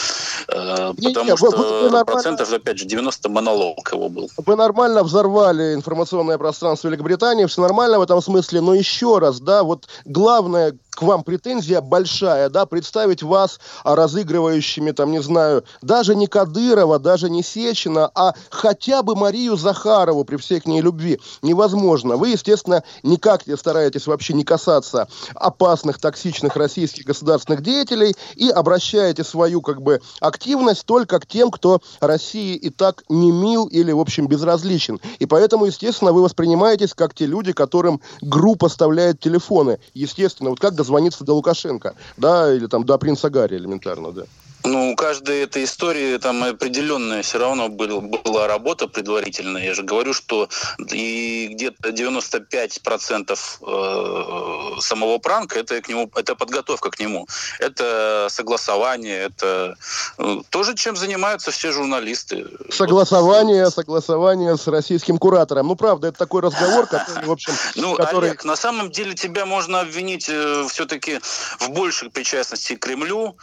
[0.48, 4.30] Э, потому не, что вы, вы процентов, опять же, 90 монолог его был.
[4.36, 9.62] Вы нормально взорвали информационное пространство Великобритании, все нормально в этом смысле, но еще раз, да,
[9.62, 16.26] вот главное, к вам претензия большая, да, представить вас разыгрывающими, там, не знаю, даже не
[16.26, 22.16] Кадырова, даже не Сечина, а хотя бы Марию Захарову при всей к ней любви невозможно.
[22.16, 29.24] Вы, естественно, никак не стараетесь вообще не касаться опасных, токсичных российских государственных деятелей и обращаете
[29.24, 34.00] свою, как бы, активность только к тем, кто России и так не мил или, в
[34.00, 35.00] общем, безразличен.
[35.18, 39.80] И поэтому, естественно, вы воспринимаетесь как те люди, которым группа поставляет телефоны.
[39.92, 44.24] Естественно, вот как дозвониться до Лукашенко, да, или там до принца Гарри элементарно, да.
[44.64, 49.64] Ну, у каждой этой истории там определенная все равно был, была работа предварительная.
[49.64, 50.48] Я же говорю, что
[50.92, 57.26] и где-то 95% э, самого пранка это, к нему, это подготовка к нему.
[57.58, 59.76] Это согласование, это
[60.18, 62.46] э, тоже чем занимаются все журналисты.
[62.70, 65.68] Согласование, согласование с российским куратором.
[65.68, 67.52] Ну, правда, это такой разговор, который, в общем...
[67.74, 68.30] Ну, который...
[68.30, 71.18] Олег, на самом деле тебя можно обвинить э, все-таки
[71.58, 73.36] в большей причастности к Кремлю,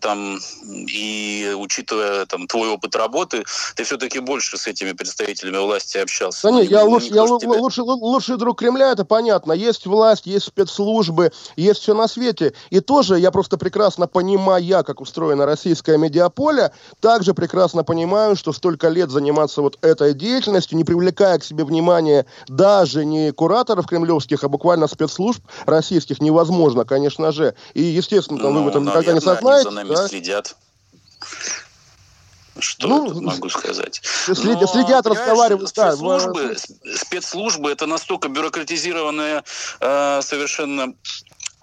[0.00, 6.48] там, и учитывая там, твой опыт работы, ты все-таки больше с этими представителями власти общался.
[6.48, 7.58] Да нет, я, лучше, я тебя...
[7.58, 9.52] лучший, лучший друг Кремля, это понятно.
[9.52, 12.54] Есть власть, есть спецслужбы, есть все на свете.
[12.70, 18.88] И тоже я просто прекрасно понимаю, как устроено российское медиаполе, также прекрасно понимаю, что столько
[18.88, 24.48] лет заниматься вот этой деятельностью, не привлекая к себе внимания даже не кураторов кремлевских, а
[24.48, 27.54] буквально спецслужб российских, невозможно, конечно же.
[27.74, 30.08] И, естественно, ну, вы в этом никогда не сознаете нами да?
[30.08, 30.56] следят.
[32.60, 34.00] Что ну, я тут могу сказать?
[34.24, 35.68] Следят, Но, следят разговаривают.
[35.68, 39.44] Спецслужбы, да, спецслужбы это настолько бюрократизированное
[39.80, 40.94] э, совершенно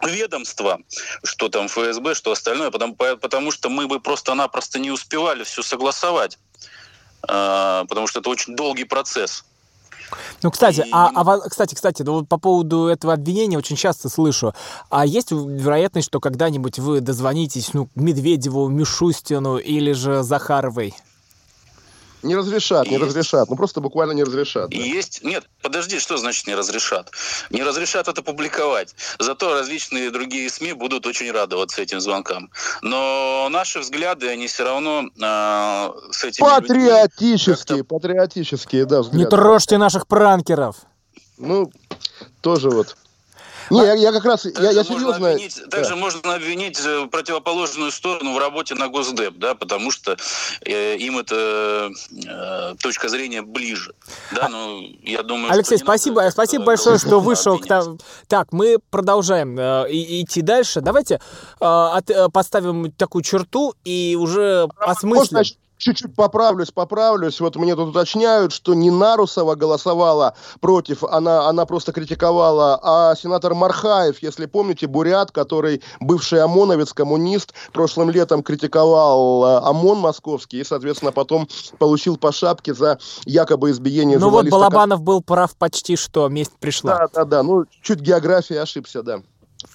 [0.02, 0.80] ведомство,
[1.24, 6.38] что там ФСБ, что остальное, потому, потому что мы бы просто-напросто не успевали все согласовать,
[7.28, 9.44] э, потому что это очень долгий процесс.
[10.44, 10.89] Ну, кстати, и...
[10.91, 14.54] а, а, кстати, кстати, ну, вот по поводу этого обвинения очень часто слышу.
[14.89, 20.94] А есть вероятность, что когда-нибудь вы дозвонитесь, ну, Медведеву, Мишустину или же Захаровой?
[22.26, 23.50] Не разрешат, не разрешат.
[23.50, 24.70] Ну, просто буквально не разрешат.
[24.70, 24.78] Да.
[24.78, 25.24] Есть...
[25.24, 27.12] Нет, подожди, что значит не разрешат?
[27.52, 28.96] Не разрешат это публиковать.
[29.20, 32.50] Зато различные другие СМИ будут очень радоваться этим звонкам.
[32.82, 39.24] Но наши взгляды, они все равно э, с этими Патриотические, патриотические, да, взгляды.
[39.24, 40.78] Не трожьте наших пранкеров.
[41.38, 41.72] Ну,
[42.42, 42.96] тоже вот.
[43.69, 45.32] Не, я, я как раз, я, я серьезно...
[45.32, 45.78] Обвинить, да.
[45.78, 50.17] Также можно обвинить э, противоположную сторону в работе на Госдеп, да, потому что
[50.65, 53.93] э, им это э, точка зрения ближе.
[54.32, 57.97] Да, ну, я думаю, Алексей, спасибо, надо, спасибо э, большое, что вышел к тому.
[58.28, 60.82] Так, мы продолжаем э, идти дальше.
[60.82, 61.19] Давайте э,
[61.60, 65.43] от, э, поставим такую черту и уже осмыслим
[65.78, 67.40] чуть-чуть поправлюсь, поправлюсь.
[67.40, 73.54] Вот мне тут уточняют, что не Нарусова голосовала против, она, она просто критиковала, а сенатор
[73.54, 80.64] Мархаев, если помните, бурят, который бывший ОМОНовец, коммунист, прошлым летом критиковал э, ОМОН московский и,
[80.64, 86.28] соответственно, потом получил по шапке за якобы избиение Ну вот Балабанов был прав почти что,
[86.30, 86.98] месть пришла.
[86.98, 89.22] Да, да, да, ну чуть география ошибся, да.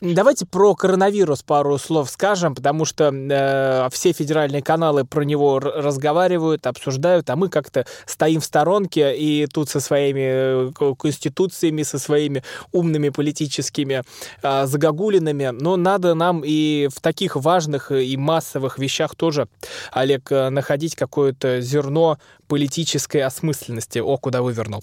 [0.01, 6.67] Давайте про коронавирус пару слов скажем, потому что э, все федеральные каналы про него разговаривают,
[6.67, 12.43] обсуждают, а мы как-то стоим в сторонке и тут со своими э, конституциями, со своими
[12.73, 14.03] умными политическими
[14.43, 15.51] э, загогулинами.
[15.53, 19.49] Но надо нам и в таких важных и массовых вещах тоже,
[19.93, 23.99] Олег, э, находить какое-то зерно политической осмысленности.
[23.99, 24.83] О, куда вывернул.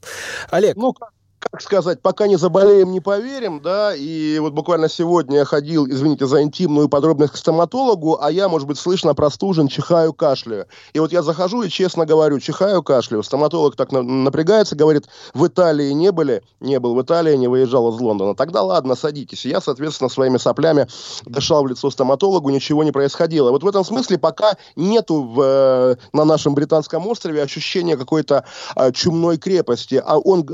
[0.49, 0.77] Олег.
[0.77, 0.93] Ну,
[1.39, 6.25] как сказать, пока не заболеем, не поверим, да, и вот буквально сегодня я ходил, извините
[6.25, 10.65] за интимную подробность к стоматологу, а я, может быть, слышно простужен, чихаю, кашляю.
[10.93, 13.21] И вот я захожу и честно говорю, чихаю, кашляю.
[13.21, 16.41] Стоматолог так напрягается, говорит, в Италии не были?
[16.59, 18.35] Не был в Италии, не выезжал из Лондона.
[18.35, 19.45] Тогда ладно, садитесь.
[19.45, 20.87] Я, соответственно, своими соплями
[21.25, 23.51] дышал в лицо стоматологу, ничего не происходило.
[23.51, 28.43] Вот в этом смысле пока нету в, э, на нашем британском острове ощущения какой-то
[28.75, 30.47] э, чумной крепости, а он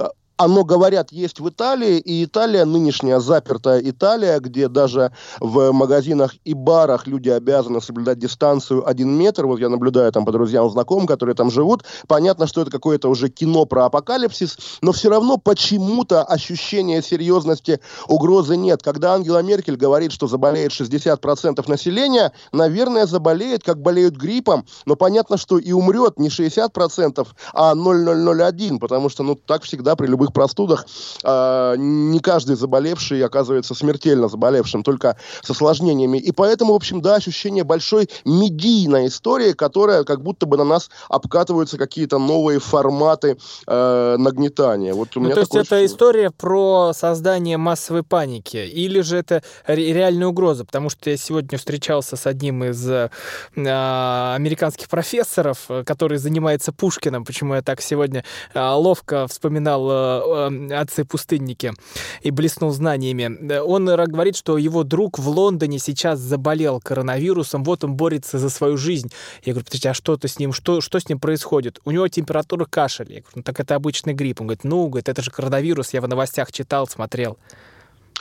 [0.43, 6.53] оно, говорят, есть в Италии, и Италия, нынешняя запертая Италия, где даже в магазинах и
[6.53, 11.36] барах люди обязаны соблюдать дистанцию один метр, вот я наблюдаю там по друзьям, знакомым, которые
[11.36, 17.01] там живут, понятно, что это какое-то уже кино про апокалипсис, но все равно почему-то ощущения
[17.01, 18.84] серьезности угрозы нет.
[18.84, 25.38] Когда Ангела Меркель говорит, что заболеет 60% населения, наверное, заболеет, как болеют гриппом, но понятно,
[25.38, 30.43] что и умрет не 60%, а 0,001, потому что, ну, так всегда при любых любых
[30.43, 30.85] простудах
[31.23, 36.17] э, не каждый заболевший оказывается смертельно заболевшим, только с осложнениями.
[36.17, 40.89] И поэтому, в общем, да, ощущение большой медийной истории, которая как будто бы на нас
[41.09, 44.93] обкатываются какие-то новые форматы э, нагнетания.
[44.93, 49.43] Вот у ну, меня то есть это история про создание массовой паники или же это
[49.67, 50.65] реальная угроза?
[50.65, 53.09] Потому что я сегодня встречался с одним из э,
[53.55, 61.73] американских профессоров, который занимается Пушкиным, почему я так сегодня э, ловко вспоминал э, Э, отцы-пустынники
[62.21, 63.60] и блеснул знаниями.
[63.60, 68.78] Он говорит, что его друг в Лондоне сейчас заболел коронавирусом, вот он борется за свою
[68.78, 69.12] жизнь.
[69.43, 71.80] Я говорю, подожди, а что то с ним, что, что с ним происходит?
[71.86, 73.12] У него температура кашель.
[73.12, 74.41] Я говорю, ну так это обычный грипп.
[74.41, 77.38] Он говорит, ну, говорит, это же коронавирус, я в новостях читал, смотрел.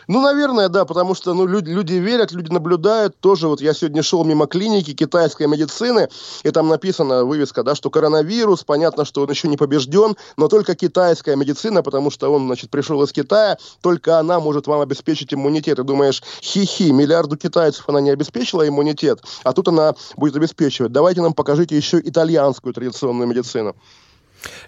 [0.09, 3.19] Ну, наверное, да, потому что ну, люди, люди верят, люди наблюдают.
[3.21, 6.09] Тоже вот я сегодня шел мимо клиники китайской медицины,
[6.43, 10.75] и там написана вывеска, да, что коронавирус, понятно, что он еще не побежден, но только
[10.75, 15.79] китайская медицина, потому что он, значит, пришел из Китая, только она может вам обеспечить иммунитет.
[15.79, 20.93] И думаешь, хи-хи, миллиарду китайцев она не обеспечила иммунитет, а тут она будет обеспечивать.
[20.93, 23.77] Давайте нам покажите еще итальянскую традиционную медицину.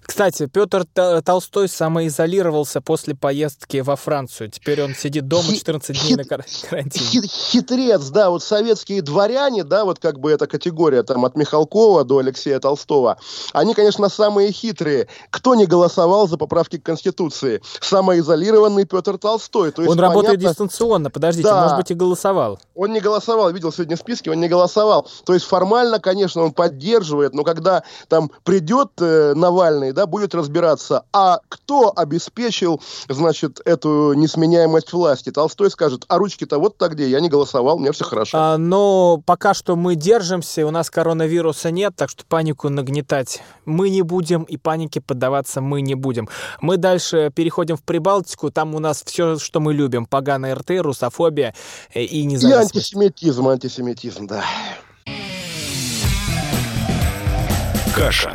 [0.03, 0.85] Кстати, Петр
[1.25, 4.51] Толстой самоизолировался после поездки во Францию.
[4.51, 7.29] Теперь он сидит дома 14 дней на карантине.
[7.29, 12.18] Хитрец, да, вот советские дворяне, да, вот как бы эта категория там от Михалкова до
[12.18, 13.18] Алексея Толстого,
[13.53, 15.09] они, конечно, самые хитрые.
[15.31, 17.61] Кто не голосовал за поправки к Конституции?
[17.81, 19.72] Самоизолированный Петр Толстой.
[19.72, 20.14] То есть, он понятно...
[20.14, 22.59] работает дистанционно, подождите, да, может быть и голосовал.
[22.75, 25.09] Он не голосовал, видел сегодня списки, он не голосовал.
[25.25, 30.35] То есть формально, конечно, он поддерживает, но когда там придет э, Навальный Навальный, да, будет
[30.35, 35.31] разбираться, а кто обеспечил, значит, эту несменяемость власти.
[35.31, 38.37] Толстой скажет, а ручки-то вот так где, я не голосовал, мне все хорошо.
[38.39, 43.89] А, но пока что мы держимся, у нас коронавируса нет, так что панику нагнетать мы
[43.89, 46.29] не будем, и панике поддаваться мы не будем.
[46.61, 51.55] Мы дальше переходим в Прибалтику, там у нас все, что мы любим, поганая РТ, русофобия
[51.95, 52.75] и независимость.
[52.75, 54.45] И антисемитизм, антисемитизм, да.
[57.95, 58.35] Каша.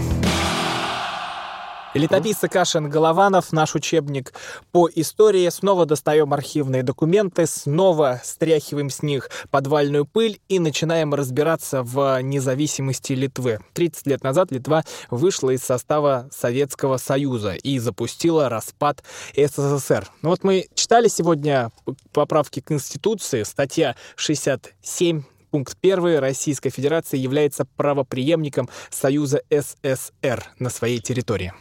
[1.93, 4.33] Летописцы Кашин Голованов, наш учебник
[4.71, 5.49] по истории.
[5.49, 13.11] Снова достаем архивные документы, снова стряхиваем с них подвальную пыль и начинаем разбираться в независимости
[13.11, 13.59] Литвы.
[13.73, 19.03] 30 лет назад Литва вышла из состава Советского Союза и запустила распад
[19.35, 20.07] СССР.
[20.21, 21.71] Ну вот мы читали сегодня
[22.13, 26.19] поправки к Конституции, статья 67 Пункт 1.
[26.19, 31.53] Российская Федерация является правоприемником Союза СССР на своей территории.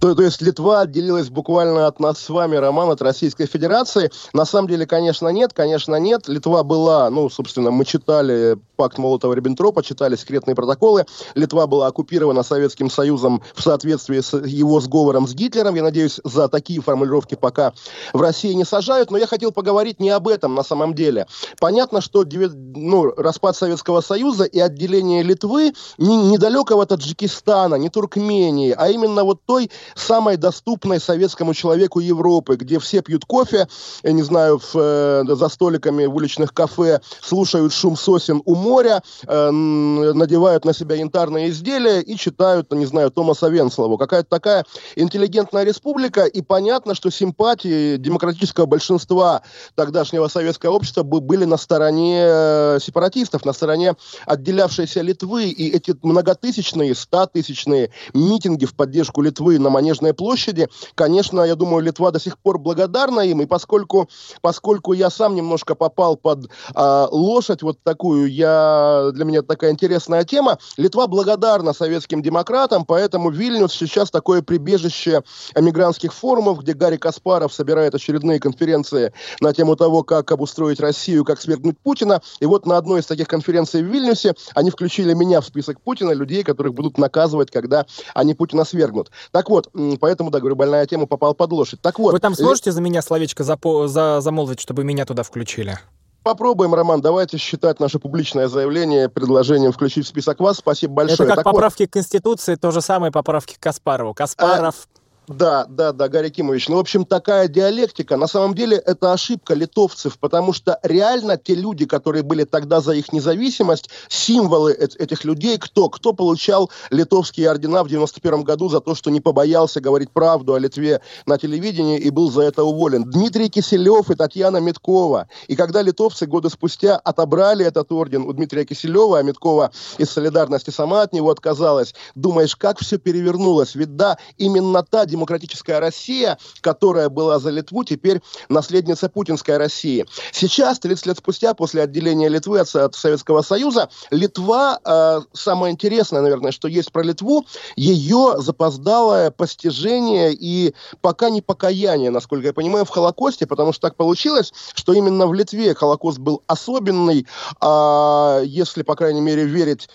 [0.00, 4.10] То, то есть Литва отделилась буквально от нас с вами, Роман, от Российской Федерации.
[4.32, 6.28] На самом деле, конечно, нет, конечно, нет.
[6.28, 11.06] Литва была, ну, собственно, мы читали пакт Молотова-Риббентропа, читали секретные протоколы.
[11.34, 15.74] Литва была оккупирована Советским Союзом в соответствии с его сговором с Гитлером.
[15.74, 17.72] Я надеюсь, за такие формулировки пока
[18.12, 19.10] в России не сажают.
[19.10, 21.26] Но я хотел поговорить не об этом на самом деле.
[21.60, 28.88] Понятно, что ну, распад Советского Союза и отделение Литвы не, недалекого Таджикистана, не Туркмении, а
[28.88, 33.68] именно вот той самой доступной советскому человеку Европы, где все пьют кофе,
[34.02, 39.02] я не знаю, в, э, за столиками в уличных кафе, слушают шум сосен у моря,
[39.26, 43.98] э, надевают на себя янтарные изделия и читают, не знаю, Томаса Венслову.
[43.98, 44.64] Какая-то такая
[44.96, 49.42] интеллигентная республика, и понятно, что симпатии демократического большинства
[49.74, 53.94] тогдашнего советского общества были на стороне э, сепаратистов на стороне
[54.26, 61.56] отделявшейся Литвы, и эти многотысячные, статысячные митинги в поддержку Литвы на Манежной площади, конечно, я
[61.56, 64.08] думаю, Литва до сих пор благодарна им, и поскольку,
[64.40, 70.24] поскольку я сам немножко попал под э, лошадь вот такую, я, для меня такая интересная
[70.24, 75.22] тема, Литва благодарна советским демократам, поэтому Вильнюс сейчас такое прибежище
[75.56, 81.40] эмигрантских форумов, где Гарри Каспаров собирает очередные конференции на тему того, как обустроить Россию, как
[81.40, 85.46] свергнуть Путина, и вот на одной из таких конференций в Вильнюсе они включили меня в
[85.46, 89.10] список Путина, людей, которых будут наказывать, когда они Путина свергнут.
[89.30, 89.53] Так вот,
[90.00, 91.80] поэтому, да, говорю, больная тема попала под лошадь.
[91.80, 92.12] Так вот.
[92.12, 95.78] Вы там сможете за меня словечко запо- за замолвить, чтобы меня туда включили?
[96.22, 100.56] Попробуем, Роман, давайте считать наше публичное заявление предложением включить в список вас.
[100.56, 101.16] Спасибо большое.
[101.16, 101.90] Это как так поправки вот.
[101.90, 104.14] к Конституции, то же самое поправки к Каспарову.
[104.14, 104.88] Каспаров...
[105.28, 106.68] Да, да, да, Гарри Кимович.
[106.68, 108.16] Ну, в общем, такая диалектика.
[108.16, 112.92] На самом деле, это ошибка литовцев, потому что реально те люди, которые были тогда за
[112.92, 115.88] их независимость, символы этих людей, кто?
[115.88, 120.58] Кто получал литовские ордена в 91 году за то, что не побоялся говорить правду о
[120.58, 123.04] Литве на телевидении и был за это уволен?
[123.04, 125.28] Дмитрий Киселев и Татьяна Миткова.
[125.48, 130.68] И когда литовцы годы спустя отобрали этот орден у Дмитрия Киселева, а Миткова из солидарности
[130.68, 133.74] сама от него отказалась, думаешь, как все перевернулось?
[133.74, 140.06] Ведь да, именно та демократическая Россия, которая была за Литву, теперь наследница путинской России.
[140.32, 146.20] Сейчас, 30 лет спустя, после отделения Литвы от, от Советского Союза, Литва, э, самое интересное,
[146.20, 147.46] наверное, что есть про Литву,
[147.76, 153.96] ее запоздалое постижение и пока не покаяние, насколько я понимаю, в Холокосте, потому что так
[153.96, 157.26] получилось, что именно в Литве Холокост был особенный,
[157.60, 159.88] а если, по крайней мере, верить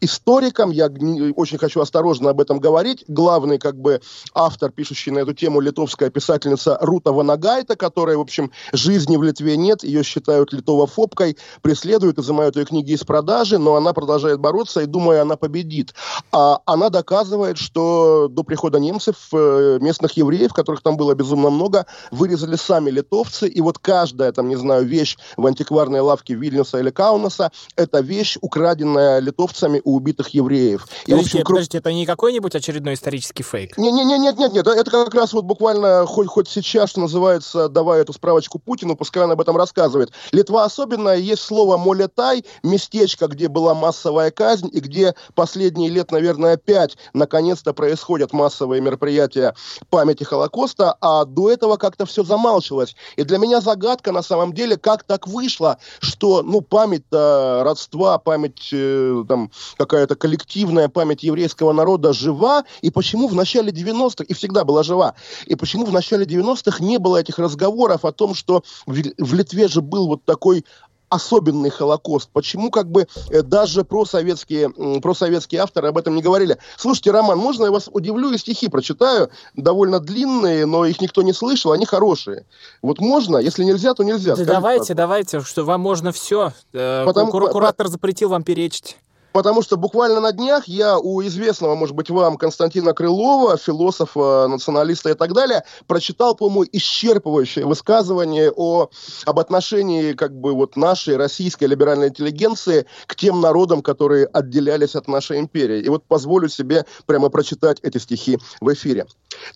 [0.00, 0.88] историком, я
[1.36, 3.04] очень хочу осторожно об этом говорить.
[3.08, 4.00] Главный как бы
[4.34, 9.56] автор, пишущий на эту тему, литовская писательница Рута Ванагайта, которая, в общем, жизни в Литве
[9.56, 14.86] нет, ее считают литовофобкой, преследуют, изымают ее книги из продажи, но она продолжает бороться, и,
[14.86, 15.94] думаю, она победит.
[16.32, 21.86] А она доказывает, что до прихода немцев э, местных евреев, которых там было безумно много,
[22.10, 26.90] вырезали сами литовцы, и вот каждая, там, не знаю, вещь в антикварной лавке Вильнюса или
[26.90, 30.86] Каунаса, это вещь, украденная литовцами убитых евреев.
[31.06, 33.76] И, подождите, общем, подождите, это не какой-нибудь очередной исторический фейк?
[33.78, 37.00] Не, не, не, нет, нет, нет, это как раз вот буквально хоть, хоть сейчас, что
[37.00, 40.12] называется, давая эту справочку Путину, пускай он об этом рассказывает.
[40.32, 46.56] Литва особенная, есть слово «молетай», местечко, где была массовая казнь, и где последние лет, наверное,
[46.56, 49.54] пять, наконец-то происходят массовые мероприятия
[49.90, 52.94] памяти Холокоста, а до этого как-то все замалчивалось.
[53.16, 58.68] И для меня загадка, на самом деле, как так вышло, что, ну, память родства, память,
[58.72, 59.50] э, там,
[59.80, 65.14] какая-то коллективная память еврейского народа жива, и почему в начале 90-х, и всегда была жива,
[65.46, 69.80] и почему в начале 90-х не было этих разговоров о том, что в, Литве же
[69.80, 70.66] был вот такой
[71.08, 72.28] особенный Холокост?
[72.30, 74.68] Почему как бы э, даже просоветские,
[75.00, 76.58] просоветские авторы об этом не говорили?
[76.76, 79.30] Слушайте, Роман, можно я вас удивлю и стихи прочитаю?
[79.54, 82.44] Довольно длинные, но их никто не слышал, они хорошие.
[82.82, 83.38] Вот можно?
[83.38, 84.36] Если нельзя, то нельзя.
[84.36, 86.52] Да давайте, давайте, что вам можно все.
[86.74, 88.98] Э, Потому, Куратор запретил вам перечить.
[89.32, 95.10] Потому что буквально на днях я у известного, может быть, вам Константина Крылова, философа, националиста
[95.10, 98.88] и так далее, прочитал, по-моему, исчерпывающее высказывание о,
[99.26, 105.06] об отношении как бы вот нашей российской либеральной интеллигенции к тем народам, которые отделялись от
[105.06, 105.80] нашей империи.
[105.80, 109.06] И вот позволю себе прямо прочитать эти стихи в эфире.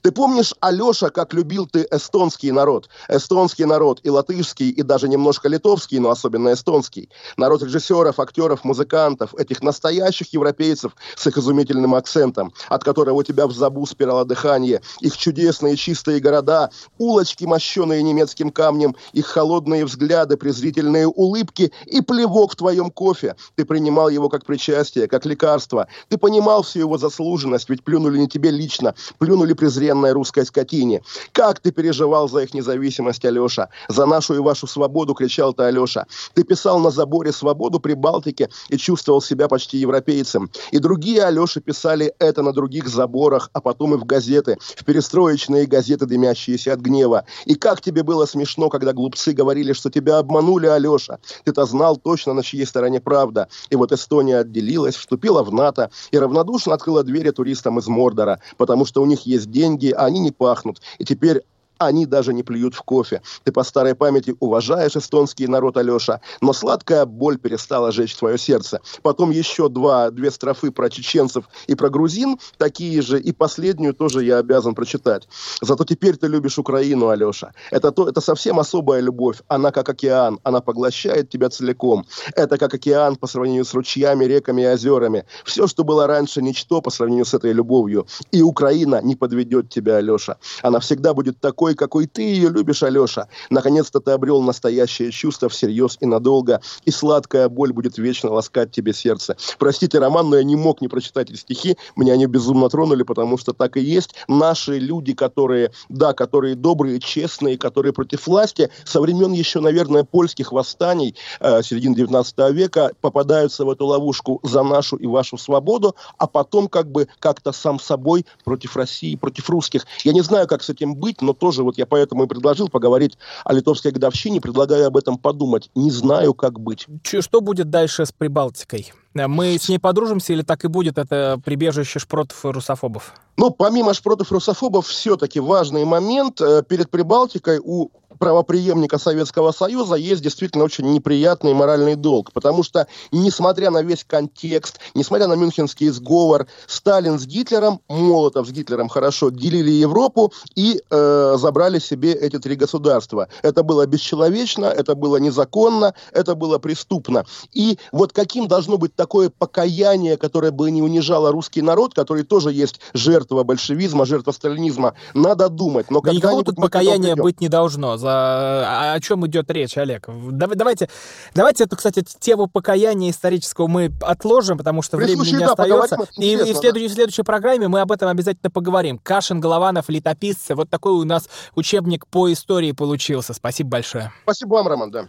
[0.03, 2.89] Ты помнишь, Алеша, как любил ты эстонский народ?
[3.09, 7.11] Эстонский народ и латышский, и даже немножко литовский, но особенно эстонский.
[7.37, 13.47] Народ режиссеров, актеров, музыкантов, этих настоящих европейцев с их изумительным акцентом, от которого у тебя
[13.47, 20.37] в забу спирало дыхание, их чудесные чистые города, улочки, мощенные немецким камнем, их холодные взгляды,
[20.37, 23.37] презрительные улыбки и плевок в твоем кофе.
[23.57, 25.89] Ты принимал его как причастие, как лекарство.
[26.09, 31.03] Ты понимал всю его заслуженность, ведь плюнули не тебе лично, плюнули презренной русской скотине.
[31.33, 33.69] Как ты переживал за их независимость, Алеша?
[33.89, 36.07] За нашу и вашу свободу кричал ты, Алеша.
[36.35, 40.51] Ты писал на заборе «Свободу» при Балтике и чувствовал себя почти европейцем.
[40.73, 45.67] И другие Алеши писали это на других заборах, а потом и в газеты, в перестроечные
[45.67, 47.25] газеты, дымящиеся от гнева.
[47.45, 51.19] И как тебе было смешно, когда глупцы говорили, что тебя обманули, Алеша.
[51.45, 53.47] Ты-то знал точно, на чьей стороне правда.
[53.71, 58.85] И вот Эстония отделилась, вступила в НАТО и равнодушно открыла двери туристам из Мордора, потому
[58.85, 60.81] что у них есть деньги, а они не пахнут.
[60.99, 61.43] И теперь
[61.79, 63.23] они даже не плюют в кофе.
[63.45, 68.81] Ты по старой памяти уважаешь эстонский народ, Алеша, но сладкая боль перестала жечь твое сердце.
[69.03, 74.25] Потом еще два, две строфы про чеченцев и про грузин, такие же, и последнюю тоже
[74.25, 75.29] я обязан прочитать.
[75.61, 77.53] Зато теперь ты любишь Украину, Алеша.
[77.71, 79.43] Это, то, это совсем особая любовь.
[79.49, 82.07] Она как океан, она поглощает тебя целиком.
[82.35, 85.25] Это как океан по сравнению с ручьями, реками и озерами.
[85.45, 88.07] Все, что было раньше, ничто по сравнению с этой любовью.
[88.31, 90.37] И Украина не подведет тебя, Алеша.
[90.63, 93.29] Она всегда будет такой, такой, какой ты ее любишь, Алеша.
[93.51, 98.93] Наконец-то ты обрел настоящее чувство всерьез и надолго, и сладкая боль будет вечно ласкать тебе
[98.93, 99.37] сердце.
[99.59, 103.39] Простите, Роман, но я не мог не прочитать эти стихи, меня они безумно тронули, потому
[103.39, 104.15] что так и есть.
[104.29, 110.53] Наши люди, которые, да, которые добрые, честные, которые против власти, со времен еще, наверное, польских
[110.53, 116.27] восстаний э, середины 19 века попадаются в эту ловушку за нашу и вашу свободу, а
[116.27, 119.87] потом как бы как-то сам собой против России, против русских.
[120.05, 122.69] Я не знаю, как с этим быть, но тоже тоже, вот я поэтому и предложил
[122.69, 125.71] поговорить о литовской годовщине, предлагаю об этом подумать.
[125.75, 126.87] Не знаю, как быть.
[127.03, 128.93] Что будет дальше с Прибалтикой?
[129.15, 133.15] Мы с ней подружимся или так и будет это прибежище шпротов и русофобов?
[133.37, 136.41] Ну, помимо шпротов и русофобов, все-таки важный момент.
[136.41, 142.87] Э, перед Прибалтикой у правоприемника Советского Союза есть действительно очень неприятный моральный долг, потому что,
[143.13, 149.31] несмотря на весь контекст, несмотря на Мюнхенский сговор, Сталин с Гитлером, Молотов с Гитлером хорошо
[149.31, 153.29] делили Европу и э, забрали себе эти три государства.
[153.43, 157.25] Это было бесчеловечно, это было незаконно, это было преступно.
[157.53, 162.53] И вот каким должно быть такое покаяние, которое бы не унижало русский народ, который тоже
[162.53, 165.91] есть жертва большевизма, жертва сталинизма, надо думать.
[165.91, 168.14] Но да никакого тут покаяния быть не должно за...
[168.15, 170.09] о чем идет речь, Олег?
[170.09, 170.89] Давайте,
[171.35, 175.53] давайте эту, кстати, тему покаяния исторического мы отложим, потому что При времени случае, не да,
[175.53, 175.97] остается.
[176.17, 176.93] И, и в, следующей, да.
[176.93, 178.99] в следующей программе мы об этом обязательно поговорим.
[178.99, 180.55] Кашин, Голованов, летописцы.
[180.55, 183.35] Вот такой у нас учебник по истории получился.
[183.35, 184.13] Спасибо большое.
[184.23, 185.09] Спасибо вам, Роман, да.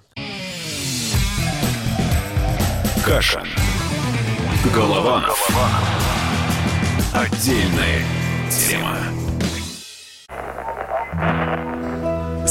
[3.05, 3.45] Кашин.
[4.73, 5.47] Голованов.
[7.13, 8.03] Отдельная
[8.49, 8.97] тема.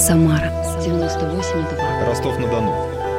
[0.05, 2.07] Самара 98,2.
[2.07, 2.75] Ростов-на-Дону.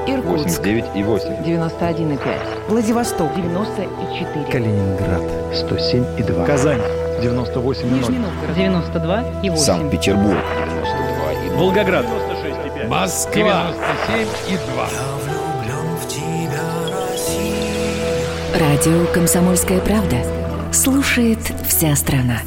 [0.06, 0.60] Иркутск.
[0.60, 1.30] 89 и 8.
[1.44, 2.70] 91,5.
[2.70, 3.34] Владивосток.
[3.36, 4.46] 94.
[4.52, 5.24] Калининград.
[5.52, 6.46] 107 и 2.
[6.46, 6.82] Казань.
[7.24, 8.56] 98 Нижний Новгород.
[8.56, 9.64] 92 и 8.
[9.64, 10.38] Санкт-Петербург.
[10.38, 11.58] 92 и 2.
[11.58, 12.06] Волгоград.
[12.06, 12.88] 96 и 5.
[12.88, 13.74] Москва.
[14.08, 14.58] 97 и
[18.54, 18.60] 2.
[18.60, 20.18] Радио «Комсомольская правда».
[20.72, 22.42] Слушает вся страна.